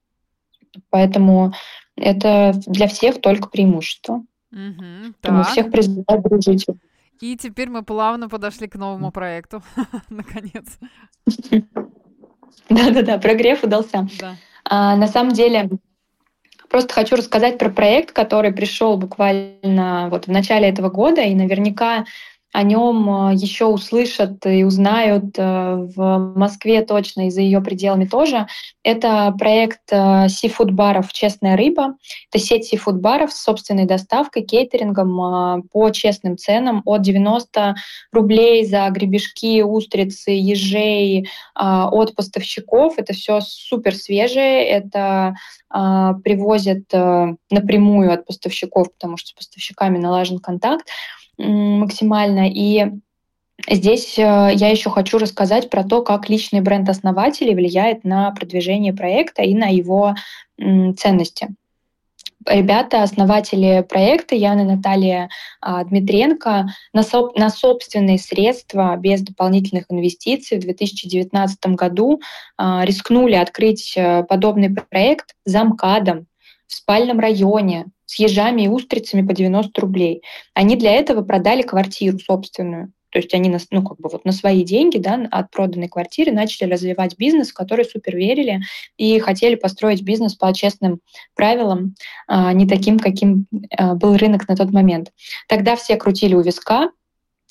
[0.89, 1.53] Поэтому
[1.95, 4.23] это для всех только преимущество.
[4.53, 5.47] Угу, так.
[5.47, 6.65] всех призываю дружить.
[7.19, 9.63] И теперь мы плавно подошли к новому проекту,
[10.09, 10.77] наконец.
[12.69, 14.07] Да-да-да, прогрев удался.
[14.19, 14.35] Да.
[14.65, 15.69] А, на самом деле,
[16.73, 22.05] Просто хочу рассказать про проект, который пришел буквально вот в начале этого года, и наверняка
[22.53, 28.05] о нем э, еще услышат и узнают э, в Москве точно и за ее пределами
[28.05, 28.45] тоже.
[28.83, 31.95] Это проект э, сифуд-баров «Честная рыба».
[32.31, 37.73] Это сеть сифуд-баров с собственной доставкой, кейтерингом по честным ценам от 90
[38.11, 42.93] рублей за гребешки, устрицы, ежей от поставщиков.
[42.97, 45.35] Это все супер свежее, это
[45.69, 46.83] привозят
[47.49, 50.87] напрямую от поставщиков, потому что с поставщиками налажен контакт
[51.37, 52.49] максимально.
[52.49, 52.85] И
[53.69, 58.93] здесь э, я еще хочу рассказать про то, как личный бренд основателей влияет на продвижение
[58.93, 60.15] проекта и на его
[60.57, 61.49] ценности.
[62.45, 65.29] Ребята, основатели проекта Яна и Наталья
[65.61, 72.21] а, Дмитренко на, соб- на собственные средства без дополнительных инвестиций в 2019 году
[72.57, 76.27] а, рискнули открыть э, подобный проект за МКАДом
[76.67, 80.21] в спальном районе с ежами и устрицами по 90 рублей.
[80.53, 82.93] Они для этого продали квартиру собственную.
[83.09, 86.71] То есть они ну, как бы вот на свои деньги да, от проданной квартиры начали
[86.71, 88.61] развивать бизнес, в который супер верили
[88.97, 90.99] и хотели построить бизнес по честным
[91.35, 91.95] правилам,
[92.27, 93.47] а, не таким, каким
[93.77, 95.11] а, был рынок на тот момент.
[95.47, 96.89] Тогда все крутили у виска,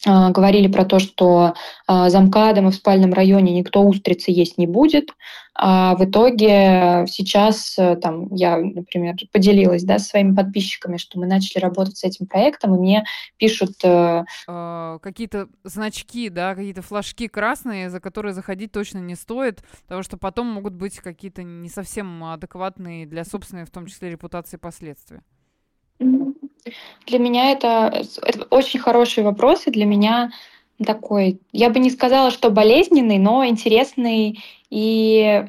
[0.05, 1.55] говорили про то, что
[1.87, 5.11] а, за МКАДом и в спальном районе никто устрицы есть не будет.
[5.55, 11.27] А в итоге сейчас э, там, я, например, поделилась да, с своими подписчиками, что мы
[11.27, 13.05] начали работать с этим проектом, и мне
[13.37, 13.73] пишут...
[13.85, 14.25] Э,
[15.03, 20.47] какие-то значки, да, какие-то флажки красные, за которые заходить точно не стоит, потому что потом
[20.47, 25.23] могут быть какие-то не совсем адекватные для собственной, в том числе, репутации последствия.
[27.07, 30.31] Для меня это, это очень хороший вопрос, и для меня
[30.85, 35.45] такой, я бы не сказала, что болезненный, но интересный и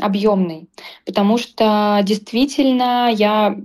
[0.00, 0.68] объемный,
[1.04, 3.56] потому что действительно я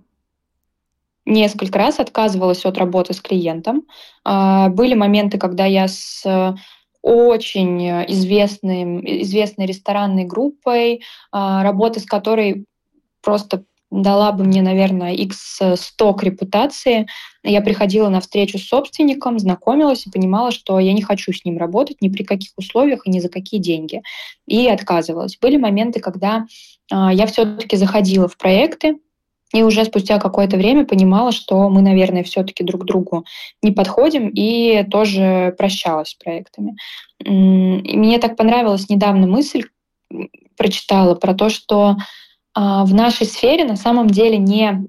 [1.25, 3.83] несколько раз отказывалась от работы с клиентом.
[4.23, 6.55] А, были моменты, когда я с
[7.01, 11.01] очень известным, известной ресторанной группой,
[11.31, 12.65] а, работа с которой
[13.21, 17.07] просто дала бы мне, наверное, x100 к репутации.
[17.43, 21.57] Я приходила на встречу с собственником, знакомилась и понимала, что я не хочу с ним
[21.57, 24.01] работать ни при каких условиях и ни за какие деньги.
[24.47, 25.37] И отказывалась.
[25.41, 26.45] Были моменты, когда
[26.91, 28.97] э, я все-таки заходила в проекты,
[29.51, 33.25] и уже спустя какое-то время понимала, что мы, наверное, все-таки друг другу
[33.63, 36.75] не подходим, и тоже прощалась с проектами.
[37.17, 37.29] И
[37.97, 39.63] мне так понравилась недавно мысль,
[40.55, 41.95] прочитала про то, что а,
[42.55, 44.87] в нашей сфере на самом деле не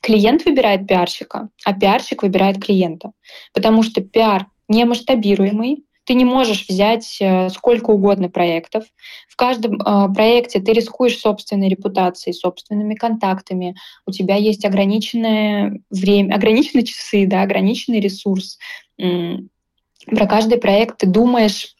[0.00, 3.12] клиент выбирает пиарщика, а пиарщик выбирает клиента.
[3.52, 8.84] Потому что пиар не масштабируемый, ты не можешь взять э, сколько угодно проектов.
[9.28, 13.76] В каждом э, проекте ты рискуешь собственной репутацией, собственными контактами.
[14.06, 18.58] У тебя есть ограниченное время, ограниченные часы, да, ограниченный ресурс.
[18.96, 21.74] Про каждый проект ты думаешь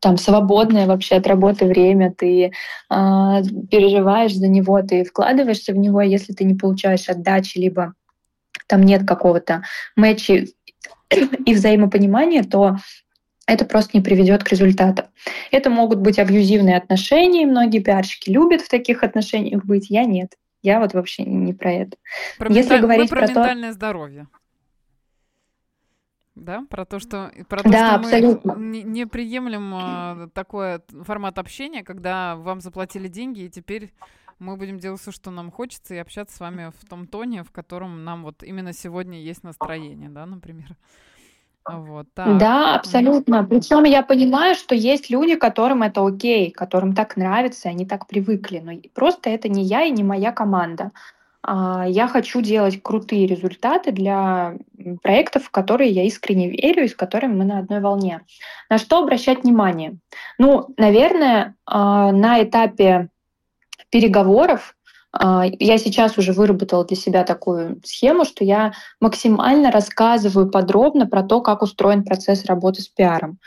[0.00, 2.50] там свободное вообще от работы время, ты э,
[2.88, 7.94] переживаешь за него, ты вкладываешься в него, если ты не получаешь отдачи, либо
[8.66, 9.62] там нет какого-то
[9.96, 10.44] матча
[11.46, 12.76] и взаимопонимания, то
[13.46, 15.06] это просто не приведет к результатам.
[15.50, 20.34] Это могут быть абьюзивные отношения, многие пиарщики любят в таких отношениях быть, я нет.
[20.62, 21.96] Я вот вообще не про это.
[22.36, 22.80] Про Если менталь...
[22.80, 23.74] говорить Мы про, про ментальное то...
[23.74, 24.26] здоровье.
[26.40, 28.54] Да, про то, что, про то, да, что абсолютно.
[28.54, 33.92] мы не, не приемлем а, такой формат общения, когда вам заплатили деньги, и теперь
[34.38, 37.50] мы будем делать все, что нам хочется, и общаться с вами в том тоне, в
[37.50, 40.76] котором нам вот именно сегодня есть настроение, да, например.
[41.70, 42.38] Вот, так.
[42.38, 43.44] Да, абсолютно.
[43.44, 48.60] Причем я понимаю, что есть люди, которым это окей, которым так нравится, они так привыкли.
[48.60, 50.92] Но просто это не я и не моя команда.
[51.50, 54.56] А, я хочу делать крутые результаты для
[55.02, 58.20] проектов, в которые я искренне верю и с которыми мы на одной волне.
[58.68, 59.96] На что обращать внимание?
[60.36, 63.08] Ну, наверное, а, на этапе
[63.88, 64.76] переговоров
[65.14, 71.40] я сейчас уже выработала для себя такую схему, что я максимально рассказываю подробно про то,
[71.40, 73.38] как устроен процесс работы с пиаром,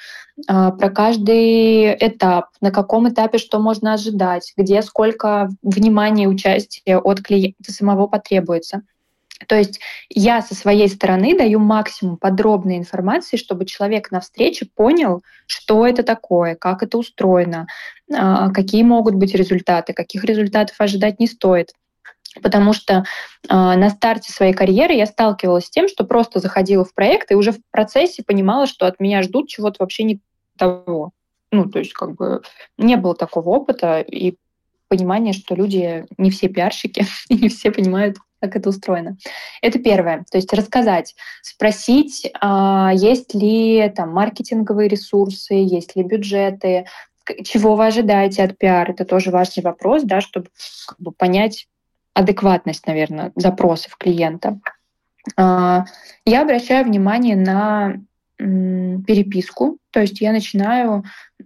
[0.48, 6.98] а, про каждый этап, на каком этапе что можно ожидать, где сколько внимания и участия
[6.98, 8.82] от клиента самого потребуется.
[9.48, 9.80] То есть
[10.10, 16.04] я со своей стороны даю максимум подробной информации, чтобы человек на встрече понял, что это
[16.04, 17.68] такое, как это устроено,
[18.14, 21.72] а, какие могут быть результаты, каких результатов ожидать не стоит.
[22.42, 23.04] Потому что э,
[23.50, 27.52] на старте своей карьеры я сталкивалась с тем, что просто заходила в проект и уже
[27.52, 30.22] в процессе понимала, что от меня ждут чего-то вообще не
[30.58, 31.12] того.
[31.52, 32.42] Ну, то есть как бы
[32.78, 34.36] не было такого опыта и
[34.88, 39.18] понимания, что люди не все пиарщики и не все понимают, как это устроено.
[39.62, 40.26] Это первое.
[40.30, 46.86] То есть рассказать, спросить, а, есть ли там маркетинговые ресурсы, есть ли бюджеты,
[47.44, 48.92] чего вы ожидаете от пиар.
[48.92, 50.48] Это тоже важный вопрос, да, чтобы
[50.88, 51.68] как бы, понять
[52.14, 54.60] адекватность, наверное, запросов клиента.
[55.38, 55.86] А,
[56.26, 58.02] я обращаю внимание на
[58.38, 61.04] переписку, то есть я начинаю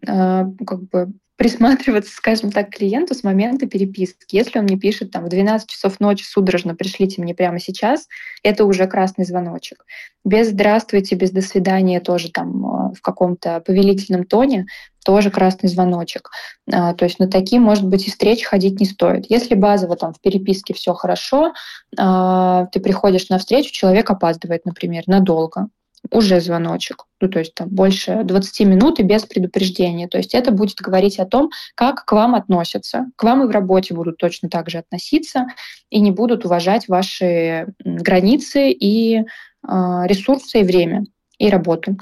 [0.08, 4.36] а, как бы присматриваться, скажем так, клиенту с момента переписки.
[4.36, 8.08] Если он мне пишет там в 12 часов ночи судорожно пришлите мне прямо сейчас,
[8.44, 9.86] это уже красный звоночек.
[10.24, 14.66] Без здравствуйте, без до свидания тоже там э, в каком-то повелительном тоне
[15.06, 16.32] тоже красный звоночек.
[16.72, 19.26] А, то есть на такие, может быть, и встречи ходить не стоит.
[19.30, 21.54] Если базово там в переписке все хорошо,
[21.98, 25.68] а, ты приходишь на встречу, человек опаздывает, например, надолго
[26.12, 27.06] уже звоночек.
[27.22, 30.08] Ну, то есть там больше 20 минут и без предупреждения.
[30.08, 33.08] То есть это будет говорить о том, как к вам относятся.
[33.16, 35.48] К вам и в работе будут точно так же относиться
[35.90, 39.24] и не будут уважать ваши границы и э,
[39.64, 41.06] ресурсы, и время,
[41.38, 41.98] и работу.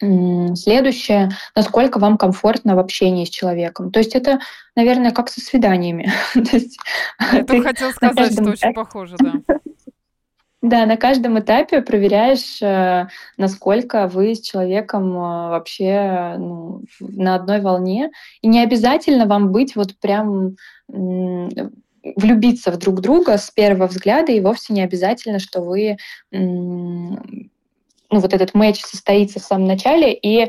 [0.00, 3.90] Следующее, насколько вам комфортно в общении с человеком.
[3.92, 4.40] То есть это,
[4.74, 6.12] наверное, как со свиданиями.
[6.34, 9.34] Я хотела сказать, что очень похоже, да.
[10.64, 17.60] Да, на каждом этапе проверяешь, э, насколько вы с человеком э, вообще ну, на одной
[17.60, 18.10] волне.
[18.40, 20.56] И не обязательно вам быть вот прям
[20.88, 25.98] влюбиться в друг друга с первого взгляда, и вовсе не обязательно, что вы
[28.14, 30.46] ну, вот этот матч состоится в самом начале, и, э,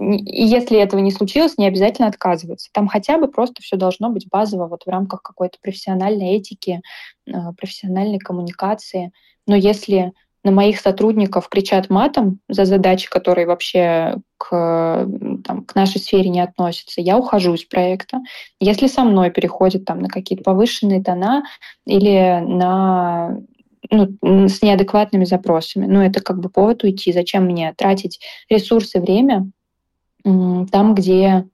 [0.00, 2.70] и если этого не случилось, не обязательно отказываться.
[2.72, 6.80] Там хотя бы просто все должно быть базово вот в рамках какой-то профессиональной этики,
[7.26, 9.12] э, профессиональной коммуникации.
[9.46, 10.12] Но если
[10.44, 15.06] на моих сотрудников кричат матом за задачи, которые вообще к,
[15.44, 18.20] там, к нашей сфере не относятся, я ухожу из проекта.
[18.60, 21.44] Если со мной переходят там, на какие-то повышенные тона
[21.86, 23.36] или на
[23.92, 25.86] ну, с неадекватными запросами.
[25.86, 27.12] Ну, это как бы повод уйти.
[27.12, 29.50] Зачем мне тратить ресурсы, время
[30.24, 31.46] там, где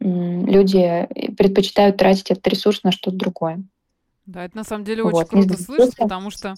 [0.00, 3.64] люди предпочитают тратить этот ресурс на что-то другое.
[4.26, 5.28] Да, это на самом деле очень вот.
[5.28, 6.54] круто слышать, потому что,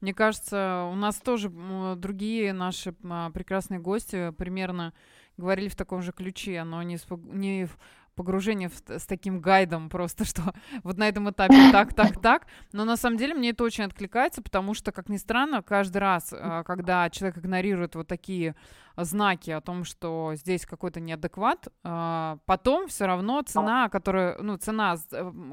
[0.00, 1.50] мне кажется, у нас тоже
[1.96, 4.92] другие наши а, прекрасные гости примерно
[5.36, 6.98] говорили в таком же ключе, но не,
[7.32, 7.68] не
[8.14, 12.46] погружение в, с таким гайдом просто, что вот на этом этапе так, так, так.
[12.72, 16.32] Но на самом деле мне это очень откликается, потому что, как ни странно, каждый раз,
[16.32, 18.54] а, когда человек игнорирует вот такие
[18.96, 24.96] знаки о том, что здесь какой-то неадекват, а, потом все равно цена, которая, ну, цена,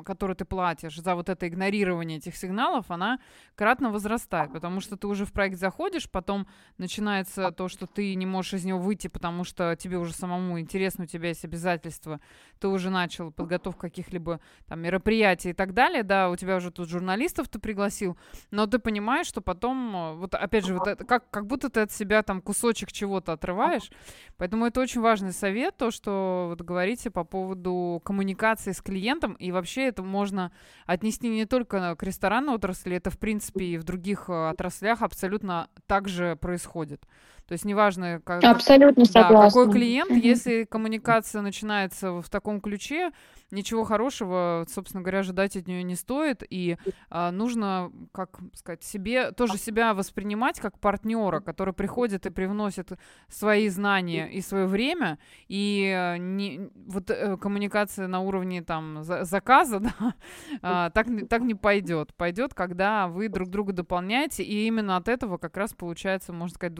[0.05, 3.19] которую ты платишь за вот это игнорирование этих сигналов, она
[3.55, 8.25] кратно возрастает, потому что ты уже в проект заходишь, потом начинается то, что ты не
[8.25, 12.19] можешь из него выйти, потому что тебе уже самому интересно, у тебя есть обязательства,
[12.59, 16.89] ты уже начал подготовку каких-либо там мероприятий и так далее, да, у тебя уже тут
[16.89, 18.17] журналистов ты пригласил,
[18.51, 21.81] но ты понимаешь, что потом, э, вот опять же, вот это, как, как будто ты
[21.81, 23.91] от себя там кусочек чего-то что отрываешь.
[24.37, 29.33] Поэтому это очень важный совет, то, что вот говорите по поводу коммуникации с клиентом.
[29.33, 30.51] И вообще это можно
[30.85, 35.69] отнести не только к ресторанной отрасли, это, в принципе, и в других э, отраслях абсолютно
[35.87, 37.05] так же происходит.
[37.49, 43.09] То есть неважно, как, Абсолютно да, какой клиент, если коммуникация начинается в таком ключе,
[43.49, 46.77] ничего хорошего, собственно говоря, ожидать от нее не стоит, и
[47.09, 52.91] а, нужно, как сказать, себе тоже себя воспринимать как партнера, который приходит и привносит
[53.27, 59.23] свои знания и свое время, и а, не, вот э, коммуникация на уровне там за,
[59.23, 60.13] заказа, да,
[60.61, 62.13] а, так, так не пойдет.
[62.13, 66.75] Пойдет, когда вы друг друга дополняете, и именно от этого как раз получается, можно сказать,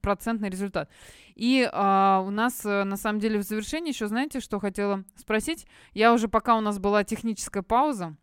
[0.00, 0.90] двухстопроцентный результат.
[1.34, 5.66] И а, у нас э, на самом деле в завершении еще, знаете, что хотела спросить?
[5.92, 8.16] Я уже, пока у нас была техническая пауза,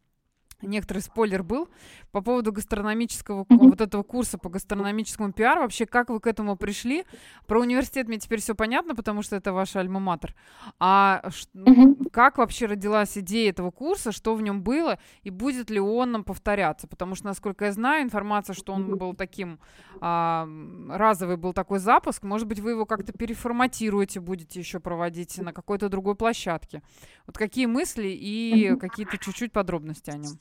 [0.62, 1.70] некоторый спойлер был
[2.12, 3.70] по поводу гастрономического mm-hmm.
[3.70, 5.60] вот этого курса по гастрономическому пиар.
[5.60, 7.06] Вообще, как вы к этому пришли?
[7.46, 10.34] Про университет мне теперь все понятно, потому что это ваш альма-матер.
[10.80, 11.22] А
[11.54, 12.10] mm-hmm.
[12.12, 16.24] как вообще родилась идея этого курса, что в нем было, и будет ли он нам
[16.24, 16.88] повторяться?
[16.88, 19.60] Потому что, насколько я знаю, информация, что он был таким
[20.00, 20.48] а,
[20.90, 25.90] разовый был такой запуск, может быть, вы его как-то переформатируете, будете еще проводить на какой-то
[25.90, 26.82] другой площадке.
[27.26, 28.78] Вот какие мысли и mm-hmm.
[28.78, 30.40] какие-то чуть-чуть подробности о нем?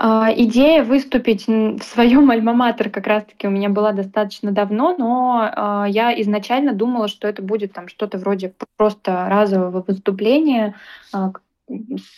[0.00, 5.86] А, идея выступить в своем альма-матер как раз-таки у меня была достаточно давно, но а,
[5.88, 10.76] я изначально думала, что это будет там что-то вроде просто разового выступления
[11.12, 11.32] а,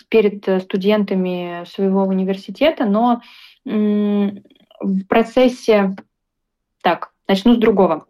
[0.08, 3.20] перед студентами своего университета, но
[3.64, 5.96] в процессе...
[6.82, 8.06] Так, начну с другого.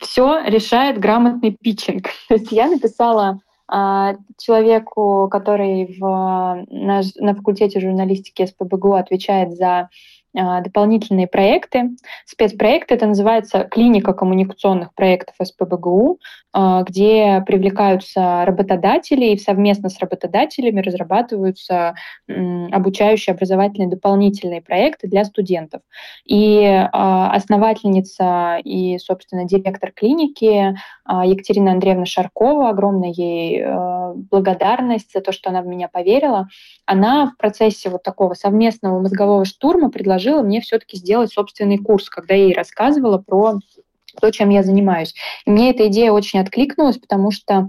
[0.00, 2.08] Все решает грамотный питчинг.
[2.28, 9.88] То есть я написала человеку, который в, на, на факультете журналистики СПБГУ отвечает за
[10.36, 11.96] а, дополнительные проекты,
[12.26, 12.94] спецпроекты.
[12.94, 16.45] Это называется клиника коммуникационных проектов СПБГУ, а,
[16.88, 21.94] где привлекаются работодатели и совместно с работодателями разрабатываются
[22.26, 25.82] обучающие образовательные дополнительные проекты для студентов.
[26.24, 30.76] И а, основательница и, собственно, директор клиники
[31.08, 33.64] Екатерина Андреевна Шаркова, огромная ей
[34.30, 36.48] благодарность за то, что она в меня поверила,
[36.84, 42.34] она в процессе вот такого совместного мозгового штурма предложила мне все-таки сделать собственный курс, когда
[42.34, 43.54] я ей рассказывала про
[44.20, 45.14] то, чем я занимаюсь.
[45.46, 47.68] И мне эта идея очень откликнулась, потому что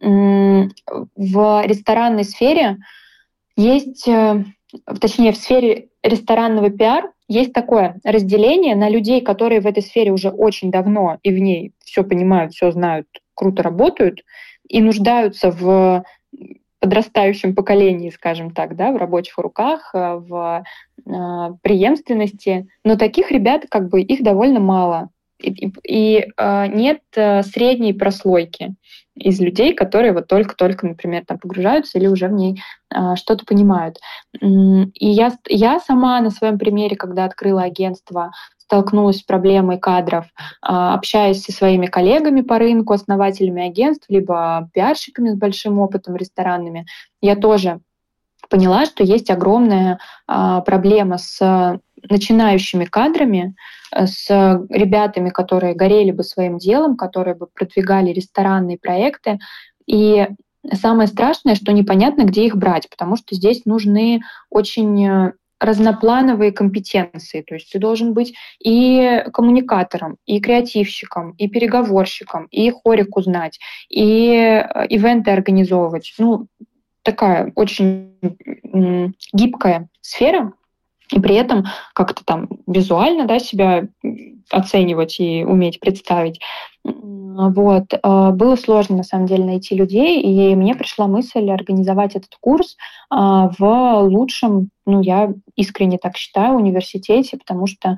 [0.00, 2.78] в ресторанной сфере
[3.56, 4.44] есть, э,
[5.00, 10.30] точнее, в сфере ресторанного пиар есть такое разделение на людей, которые в этой сфере уже
[10.30, 14.22] очень давно и в ней все понимают, все знают, круто работают
[14.68, 16.04] и нуждаются в
[16.80, 20.64] подрастающем поколении, скажем так, да, в рабочих руках, э, в
[21.06, 21.10] э,
[21.62, 22.66] преемственности.
[22.84, 25.08] Но таких ребят, как бы, их довольно мало.
[25.44, 28.74] И, и, э, нет э, средней прослойки
[29.14, 33.98] из людей, которые вот только-только, например, там погружаются или уже в ней э, что-то понимают.
[34.40, 40.24] И я, я сама на своем примере, когда открыла агентство, столкнулась с проблемой кадров,
[40.62, 46.86] а, общаясь со своими коллегами по рынку, основателями агентств, либо пиарщиками с большим опытом ресторанными,
[47.20, 47.80] я тоже
[48.48, 51.78] поняла, что есть огромная проблема с
[52.08, 53.54] начинающими кадрами,
[53.92, 54.28] с
[54.70, 59.38] ребятами, которые горели бы своим делом, которые бы продвигали ресторанные проекты.
[59.86, 60.26] И
[60.72, 67.42] самое страшное, что непонятно, где их брать, потому что здесь нужны очень разноплановые компетенции.
[67.42, 74.30] То есть ты должен быть и коммуникатором, и креативщиком, и переговорщиком, и хорику знать, и
[74.30, 76.12] э, ивенты организовывать.
[76.18, 76.48] Ну,
[77.02, 78.18] такая очень
[79.32, 80.52] гибкая сфера,
[81.12, 83.88] и при этом как-то там визуально да, себя
[84.50, 86.40] оценивать и уметь представить.
[86.82, 87.92] Вот.
[87.92, 92.76] Э, было сложно, на самом деле, найти людей, и мне пришла мысль организовать этот курс
[93.10, 97.96] э, в лучшем, ну, я искренне так считаю, университете, потому что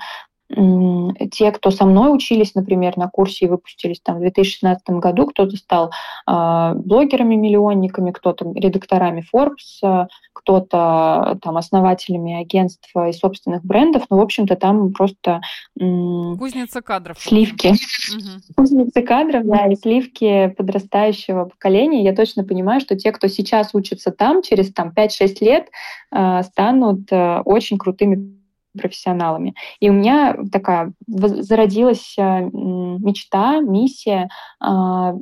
[0.49, 5.57] те, кто со мной учились, например, на курсе и выпустились там в 2016 году, кто-то
[5.57, 5.91] стал
[6.27, 14.05] э, блогерами-миллионниками, кто-то редакторами Forbes, э, кто-то там основателями агентства и собственных брендов.
[14.09, 15.41] Ну, в общем-то, там просто...
[15.81, 17.19] М- Кузница кадров.
[17.19, 17.69] Сливки.
[17.69, 18.55] Угу.
[18.57, 22.05] Кузница кадров, да, и сливки подрастающего поколения.
[22.05, 25.69] Я точно понимаю, что те, кто сейчас учится там, через там 5-6 лет
[26.15, 28.36] э, станут э, очень крутыми
[28.77, 29.55] профессионалами.
[29.81, 32.23] И у меня такая зародилась э,
[32.53, 34.29] мечта, миссия
[34.61, 35.15] а,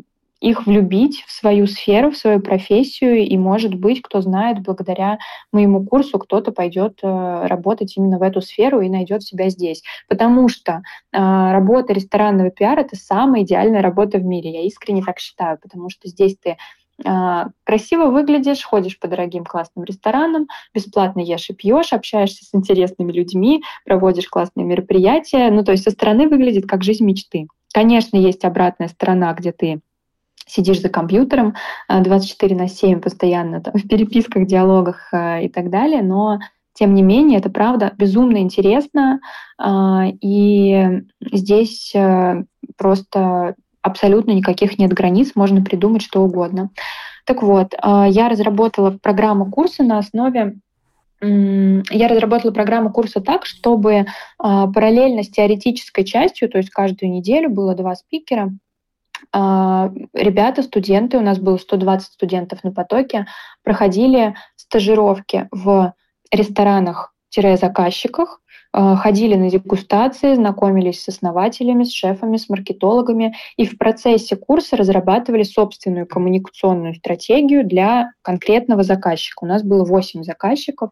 [0.44, 5.18] их влюбить в свою сферу, в свою профессию, и, может быть, кто знает, благодаря
[5.52, 9.82] моему курсу кто-то пойдет э, работать именно в эту сферу и найдет себя здесь.
[10.06, 10.72] Потому что
[11.12, 14.52] э, работа ресторанного пиара— это самая идеальная работа в мире.
[14.52, 16.58] Я искренне так считаю, потому что здесь ты
[17.64, 23.62] красиво выглядишь, ходишь по дорогим классным ресторанам, бесплатно ешь и пьешь, общаешься с интересными людьми,
[23.84, 25.50] проводишь классные мероприятия.
[25.50, 27.48] Ну, то есть со стороны выглядит как жизнь мечты.
[27.72, 29.80] Конечно, есть обратная сторона, где ты
[30.46, 31.54] сидишь за компьютером
[31.88, 36.38] 24 на 7 постоянно там, в переписках, диалогах и так далее, но
[36.74, 39.20] тем не менее, это правда безумно интересно,
[39.64, 42.44] и здесь э,
[42.76, 43.54] просто
[43.84, 46.70] абсолютно никаких нет границ, можно придумать что угодно.
[47.24, 50.56] Так вот, а, я разработала программу курса на основе
[51.20, 54.06] я разработала программу курса так, чтобы
[54.38, 58.50] а, параллельно с теоретической частью, то есть каждую неделю было два спикера,
[59.32, 63.26] а, ребята, студенты, у нас было 120 студентов на потоке,
[63.62, 65.94] проходили стажировки в
[66.30, 68.42] ресторанах-заказчиках,
[68.74, 75.44] ходили на дегустации, знакомились с основателями, с шефами, с маркетологами и в процессе курса разрабатывали
[75.44, 79.44] собственную коммуникационную стратегию для конкретного заказчика.
[79.44, 80.90] У нас было 8 заказчиков,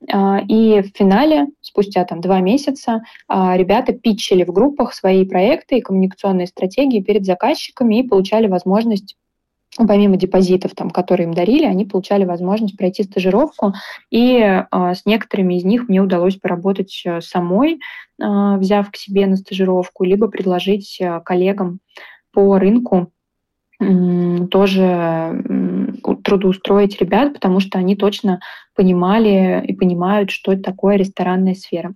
[0.00, 5.78] э, и в финале, спустя там два месяца, э, ребята питчили в группах свои проекты
[5.78, 9.16] и коммуникационные стратегии перед заказчиками и получали возможность
[9.76, 13.74] помимо депозитов, там, которые им дарили, они получали возможность пройти стажировку,
[14.10, 17.76] и э, с некоторыми из них мне удалось поработать э, самой, э,
[18.56, 21.80] взяв к себе на стажировку, либо предложить э, коллегам
[22.32, 23.12] по рынку
[23.80, 25.42] э, тоже
[26.24, 28.40] трудоустроить ребят, потому что они точно
[28.74, 31.94] понимали и понимают, что такое ресторанная сфера.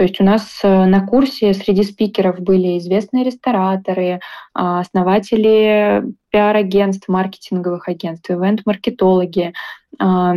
[0.00, 4.20] То есть у нас э, на курсе среди спикеров были известные рестораторы,
[4.54, 9.52] а, основатели пиар-агентств, маркетинговых агентств, ивент-маркетологи,
[9.98, 10.36] а,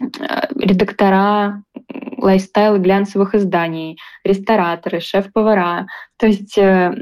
[0.00, 1.62] редактора
[2.16, 5.88] лайфстайл глянцевых изданий, рестораторы, шеф-повара.
[6.16, 6.94] То есть э,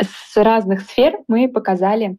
[0.00, 2.16] с разных сфер мы показали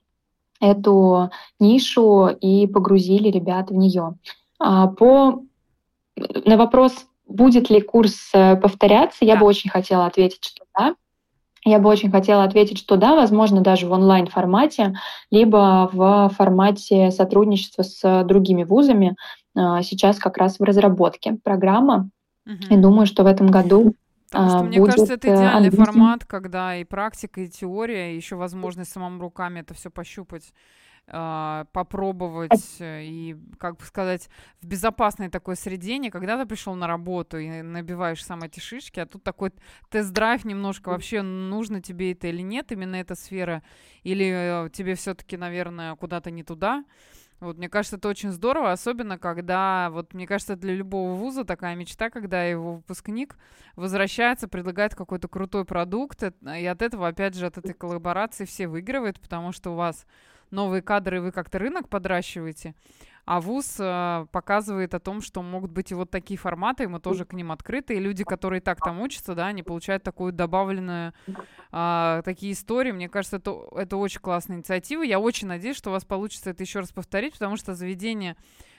[0.61, 4.13] эту нишу и погрузили ребят в нее.
[4.59, 5.41] А, по
[6.45, 9.25] на вопрос Будет ли курс э, повторяться?
[9.25, 10.95] Я бы очень хотела ответить, что да.
[11.65, 14.93] Я бы очень хотела ответить, что да, возможно, даже в онлайн-формате,
[15.31, 19.15] либо в формате сотрудничества с другими вузами.
[19.55, 22.09] А, сейчас как раз в разработке программа.
[22.45, 22.75] Угу.
[22.75, 23.95] И думаю, что в этом году
[24.29, 25.85] Потому что, а, мне будет кажется, это э, идеальный английский.
[25.85, 30.53] формат, когда и практика, и теория, и еще возможность самым руками это все пощупать.
[31.05, 34.29] А, попробовать э, и, как бы сказать,
[34.61, 39.01] в безопасной такой среде, не когда ты пришел на работу и набиваешь сам эти шишки,
[39.01, 39.51] а тут такой
[39.89, 43.63] тест-драйв немножко вообще нужно тебе это или нет, именно эта сфера,
[44.03, 46.85] или э, тебе все-таки, наверное, куда-то не туда.
[47.41, 51.75] Вот, мне кажется, это очень здорово, особенно когда, вот, мне кажется, для любого вуза такая
[51.75, 53.35] мечта, когда его выпускник
[53.75, 59.19] возвращается, предлагает какой-то крутой продукт, и от этого, опять же, от этой коллаборации все выигрывают,
[59.19, 60.05] потому что у вас
[60.53, 62.75] новые кадры, вы как-то рынок подращиваете,
[63.25, 66.99] а ВУЗ э, показывает о том, что могут быть и вот такие форматы, и мы
[66.99, 71.13] тоже к ним открыты, и люди, которые так там учатся, да, они получают такую добавленную,
[71.71, 72.91] э, такие истории.
[72.91, 75.03] Мне кажется, это, это очень классная инициатива.
[75.03, 78.35] Я очень надеюсь, что у вас получится это еще раз повторить, потому что заведение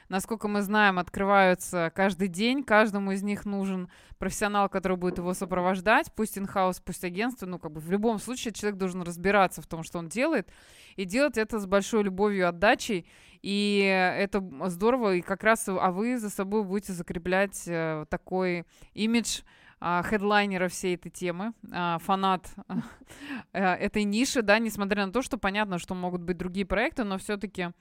[0.08, 2.62] насколько мы знаем, открываются каждый день.
[2.62, 3.88] Каждому из них нужен
[4.18, 7.46] профессионал, который будет его сопровождать, пусть инхаус, пусть агентство.
[7.46, 10.48] Ну, как бы в любом случае человек должен разбираться в том, что он делает,
[10.96, 13.06] и делать это с большой любовью отдачей.
[13.42, 19.42] И это здорово, и как раз, а вы за собой будете закреплять э, такой имидж,
[19.86, 22.48] а, хедлайнера всей этой темы, а, фанат
[23.52, 27.18] э, этой ниши, да, несмотря на то, что понятно, что могут быть другие проекты, но
[27.18, 27.72] все-таки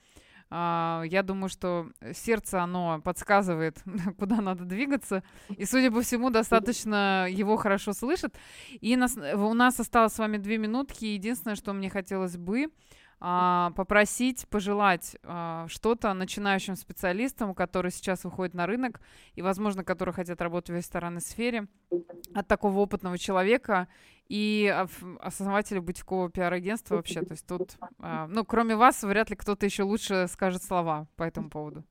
[0.53, 3.81] я думаю, что сердце, оно подсказывает,
[4.19, 5.23] куда надо двигаться.
[5.49, 8.35] И, судя по всему, достаточно его хорошо слышит.
[8.79, 11.05] И нас, у нас осталось с вами две минутки.
[11.05, 12.67] Единственное, что мне хотелось бы,
[13.25, 18.99] а, попросить, пожелать а, что-то начинающим специалистам, которые сейчас выходят на рынок
[19.35, 21.67] и, возможно, которые хотят работать в ресторанной сфере,
[22.33, 23.87] от такого опытного человека
[24.27, 24.73] и
[25.19, 27.21] основателя бутикового пиар-агентства вообще.
[27.21, 31.23] То есть тут, а, ну, кроме вас, вряд ли кто-то еще лучше скажет слова по
[31.23, 31.83] этому поводу.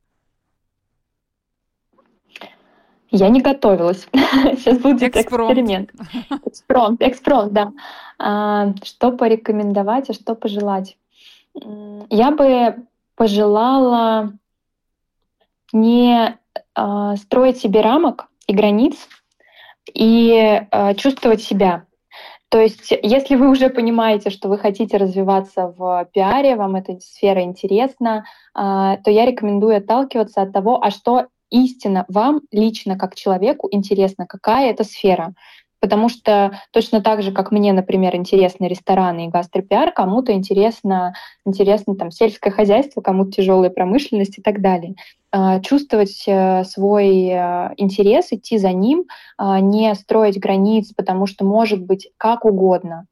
[3.10, 4.08] Я не готовилась.
[4.12, 5.52] Сейчас будет экспромт.
[5.52, 5.90] эксперимент.
[6.46, 7.72] Экспромт, экспромт, да.
[8.18, 10.96] А, что порекомендовать, а что пожелать?
[12.08, 14.32] Я бы пожелала
[15.74, 16.38] не
[16.74, 18.96] э, строить себе рамок и границ
[19.92, 20.66] и
[20.96, 21.84] чувствовать себя.
[22.52, 27.40] То есть, если вы уже понимаете, что вы хотите развиваться в пиаре, вам эта сфера
[27.40, 33.68] интересна, э, то я рекомендую отталкиваться от того, а что истинно вам лично как человеку
[33.70, 35.32] интересно, какая это сфера.
[35.80, 41.14] Потому что точно так же, как мне, например, интересны рестораны и гастропиар, кому-то интересно,
[41.46, 44.94] интересно там сельское хозяйство, кому-то тяжелая промышленность и так далее.
[45.34, 49.06] А, чувствовать э, свой э, интерес, идти за ним,
[49.38, 53.06] а, не строить границ, потому что может быть как угодно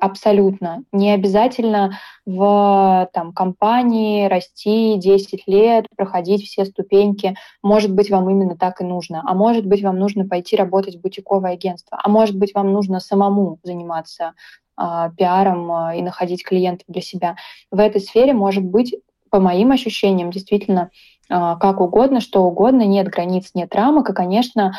[0.00, 0.84] абсолютно.
[0.90, 7.36] Не обязательно в там, компании расти 10 лет, проходить все ступеньки.
[7.62, 9.22] Может быть, вам именно так и нужно.
[9.26, 11.98] А может быть, вам нужно пойти работать в бутиковое агентство.
[12.02, 14.32] А может быть, вам нужно самому заниматься
[14.80, 17.36] э, пиаром э, и находить клиентов для себя.
[17.70, 18.94] В этой сфере может быть,
[19.30, 20.90] по моим ощущениям, действительно
[21.28, 24.10] как угодно, что угодно, нет границ, нет рамок.
[24.10, 24.74] И, конечно,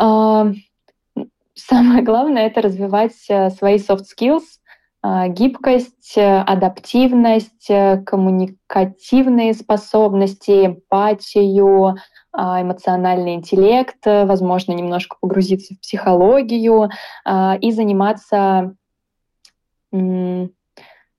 [0.00, 0.52] э,
[1.54, 4.44] Самое главное— это развивать э, свои soft skills,
[5.02, 7.70] э, гибкость, э, адаптивность,
[8.06, 11.96] коммуникативные способности, эмпатию,
[12.32, 16.88] эмоциональный интеллект, возможно, немножко погрузиться в психологию
[17.60, 18.76] и заниматься,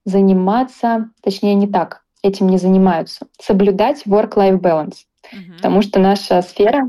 [0.06, 5.06] заниматься, точнее не так, этим не занимаются, соблюдать work-life balance.
[5.34, 5.56] Mm-hmm.
[5.58, 6.88] Потому что наша сфера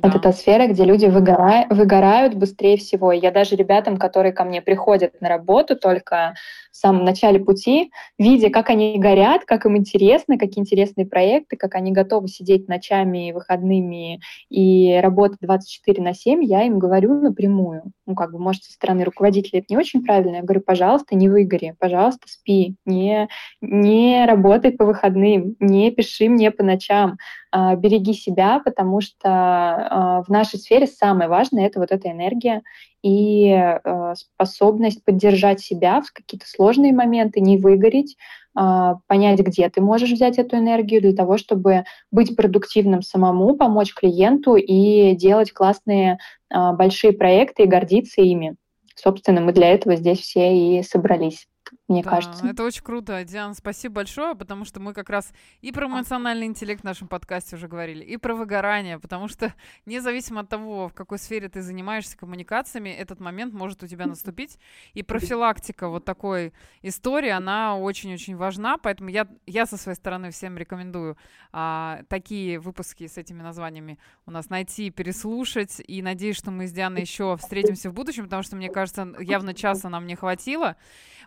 [0.00, 0.08] да.
[0.08, 3.12] Это та сфера, где люди выгорают, выгорают быстрее всего.
[3.12, 6.34] Я даже ребятам, которые ко мне приходят на работу только
[6.70, 11.74] в самом начале пути, видя, как они горят, как им интересно, какие интересные проекты, как
[11.74, 17.92] они готовы сидеть ночами, выходными и работать 24 на 7, я им говорю напрямую.
[18.06, 20.36] Ну, как бы, может, со стороны руководителя это не очень правильно.
[20.36, 23.28] Я говорю, пожалуйста, не выгори, пожалуйста, спи, не,
[23.60, 27.18] не работай по выходным, не пиши мне по ночам,
[27.54, 32.62] а, береги себя, потому что в нашей сфере самое важное— это вот эта энергия,
[33.02, 38.16] и э, способность поддержать себя в какие-то сложные моменты, не выгореть,
[38.58, 43.94] э, понять, где ты можешь взять эту энергию для того, чтобы быть продуктивным самому, помочь
[43.94, 46.18] клиенту и делать классные
[46.50, 48.56] большие проекты и гордиться ими.
[48.94, 51.48] Собственно, мы для этого здесь все и собрались
[51.88, 52.46] мне да, кажется.
[52.46, 56.82] Это очень круто, Диана, спасибо большое, потому что мы как раз и про эмоциональный интеллект
[56.82, 59.54] в нашем подкасте уже говорили, и про выгорание, потому что
[59.86, 64.58] независимо от того, в какой сфере ты занимаешься коммуникациями, этот момент может у тебя наступить.
[64.94, 66.52] И профилактика вот такой
[66.82, 71.16] истории, она очень-очень важна, поэтому я, я со своей стороны всем рекомендую
[71.52, 76.72] а, такие выпуски с этими названиями у нас найти, переслушать, и надеюсь, что мы с
[76.72, 80.76] Дианой еще встретимся в будущем, потому что, мне кажется, явно часа нам не хватило.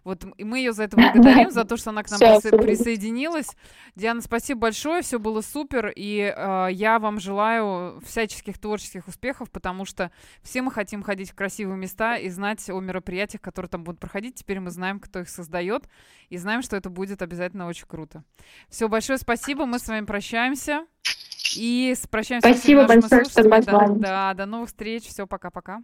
[0.06, 3.50] Вот и мы ее за это благодарим, за то, что она к нам присо- присоединилась.
[3.96, 9.84] Диана, спасибо большое, все было супер, и э, я вам желаю всяческих творческих успехов, потому
[9.84, 10.12] что
[10.44, 14.36] все мы хотим ходить в красивые места и знать о мероприятиях, которые там будут проходить.
[14.36, 15.90] Теперь мы знаем, кто их создает,
[16.30, 18.24] и знаем, что это будет обязательно очень круто.
[18.70, 20.86] Все, большое спасибо, мы с вами прощаемся.
[21.58, 25.08] И прощаемся Спасибо большое, что да, да, до новых встреч.
[25.08, 25.82] Все, пока-пока.